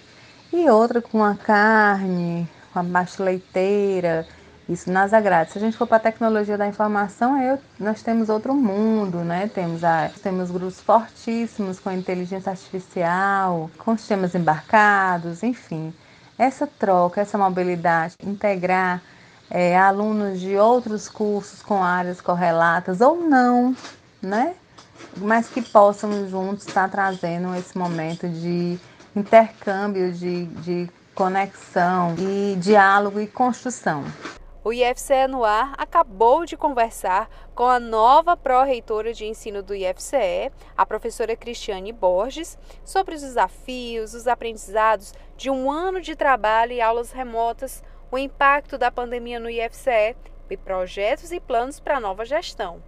E 0.53 0.69
outra 0.71 1.03
com 1.03 1.23
a 1.23 1.35
carne, 1.37 2.49
com 2.75 2.81
a 2.81 2.85
parte 2.85 3.23
leiteira, 3.23 4.27
isso 4.69 4.91
nas 4.91 5.15
agrárias. 5.15 5.53
Se 5.53 5.59
a 5.59 5.61
gente 5.63 5.77
for 5.77 5.87
para 5.87 5.97
a 5.97 6.01
tecnologia 6.01 6.59
da 6.59 6.69
informação, 6.69 7.41
eu, 7.41 7.59
nós 7.81 8.03
temos 8.03 8.29
outro 8.29 8.55
mundo, 8.55 9.19
né? 9.19 9.49
Temos, 9.55 9.83
a, 9.83 10.11
temos 10.23 10.51
grupos 10.51 10.81
fortíssimos 10.81 11.81
com 11.81 11.91
inteligência 11.91 12.51
artificial, 12.51 13.71
com 13.79 13.97
sistemas 13.97 14.35
embarcados, 14.35 15.43
enfim 15.43 15.95
essa 16.39 16.67
troca, 16.67 17.21
essa 17.21 17.39
mobilidade, 17.39 18.15
integrar 18.23 19.03
é, 19.51 19.77
alunos 19.77 20.41
de 20.41 20.57
outros 20.57 21.09
cursos 21.09 21.63
com 21.63 21.83
áreas 21.83 22.21
correlatas 22.21 23.01
ou 23.01 23.17
não, 23.17 23.77
né? 24.21 24.55
Mas 25.17 25.49
que 25.49 25.63
possam 25.63 26.29
juntos 26.29 26.67
estar 26.67 26.89
trazendo 26.89 27.55
esse 27.55 27.77
momento 27.77 28.29
de 28.29 28.79
intercâmbio, 29.15 30.13
de, 30.13 30.47
de 30.47 30.91
conexão 31.15 32.15
e 32.19 32.57
diálogo 32.57 33.21
e 33.21 33.27
construção. 33.27 34.05
O 34.65 34.73
IFCE 34.73 35.27
no 35.29 35.45
ar 35.45 35.75
acabou 35.77 36.47
de 36.47 36.57
conversar 36.57 37.29
com 37.55 37.65
a 37.65 37.79
nova 37.79 38.35
pró-reitora 38.35 39.13
de 39.13 39.27
ensino 39.27 39.63
do 39.63 39.75
IFCE, 39.75 40.51
a 40.75 40.87
professora 40.87 41.37
Cristiane 41.37 41.93
Borges, 41.93 42.59
sobre 42.83 43.15
os 43.15 43.21
desafios, 43.21 44.15
os 44.15 44.27
aprendizados 44.27 45.13
de 45.37 45.51
um 45.51 45.71
ano 45.71 46.01
de 46.01 46.17
trabalho 46.17 46.73
e 46.73 46.81
aulas 46.81 47.13
remotas, 47.13 47.83
o 48.11 48.17
impacto 48.17 48.79
da 48.79 48.91
pandemia 48.91 49.39
no 49.39 49.51
IFCE 49.51 50.17
e 50.49 50.57
projetos 50.57 51.31
e 51.31 51.39
planos 51.39 51.79
para 51.79 51.99
a 51.99 52.01
nova 52.01 52.25
gestão. 52.25 52.83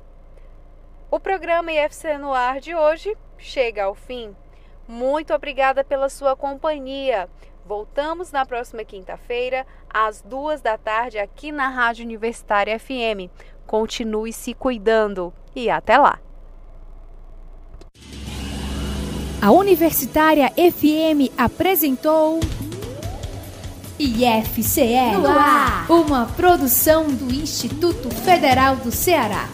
O 1.10 1.20
programa 1.20 1.70
IFCE 1.72 2.16
no 2.18 2.32
ar 2.32 2.58
de 2.58 2.74
hoje 2.74 3.16
chega 3.36 3.84
ao 3.84 3.94
fim. 3.94 4.34
Muito 4.88 5.34
obrigada 5.34 5.84
pela 5.84 6.08
sua 6.08 6.34
companhia. 6.34 7.28
Voltamos 7.66 8.30
na 8.30 8.46
próxima 8.46 8.84
quinta-feira, 8.84 9.66
às 9.90 10.22
duas 10.22 10.60
da 10.60 10.78
tarde, 10.78 11.18
aqui 11.18 11.50
na 11.50 11.68
Rádio 11.68 12.04
Universitária 12.04 12.78
FM. 12.78 13.28
Continue 13.66 14.32
se 14.32 14.54
cuidando 14.54 15.34
e 15.54 15.68
até 15.68 15.98
lá! 15.98 16.20
A 19.42 19.50
Universitária 19.50 20.48
FM 20.50 21.32
apresentou 21.36 22.38
IFCE, 23.98 24.94
uma 25.88 26.26
produção 26.26 27.08
do 27.08 27.34
Instituto 27.34 28.10
Federal 28.10 28.76
do 28.76 28.92
Ceará. 28.92 29.48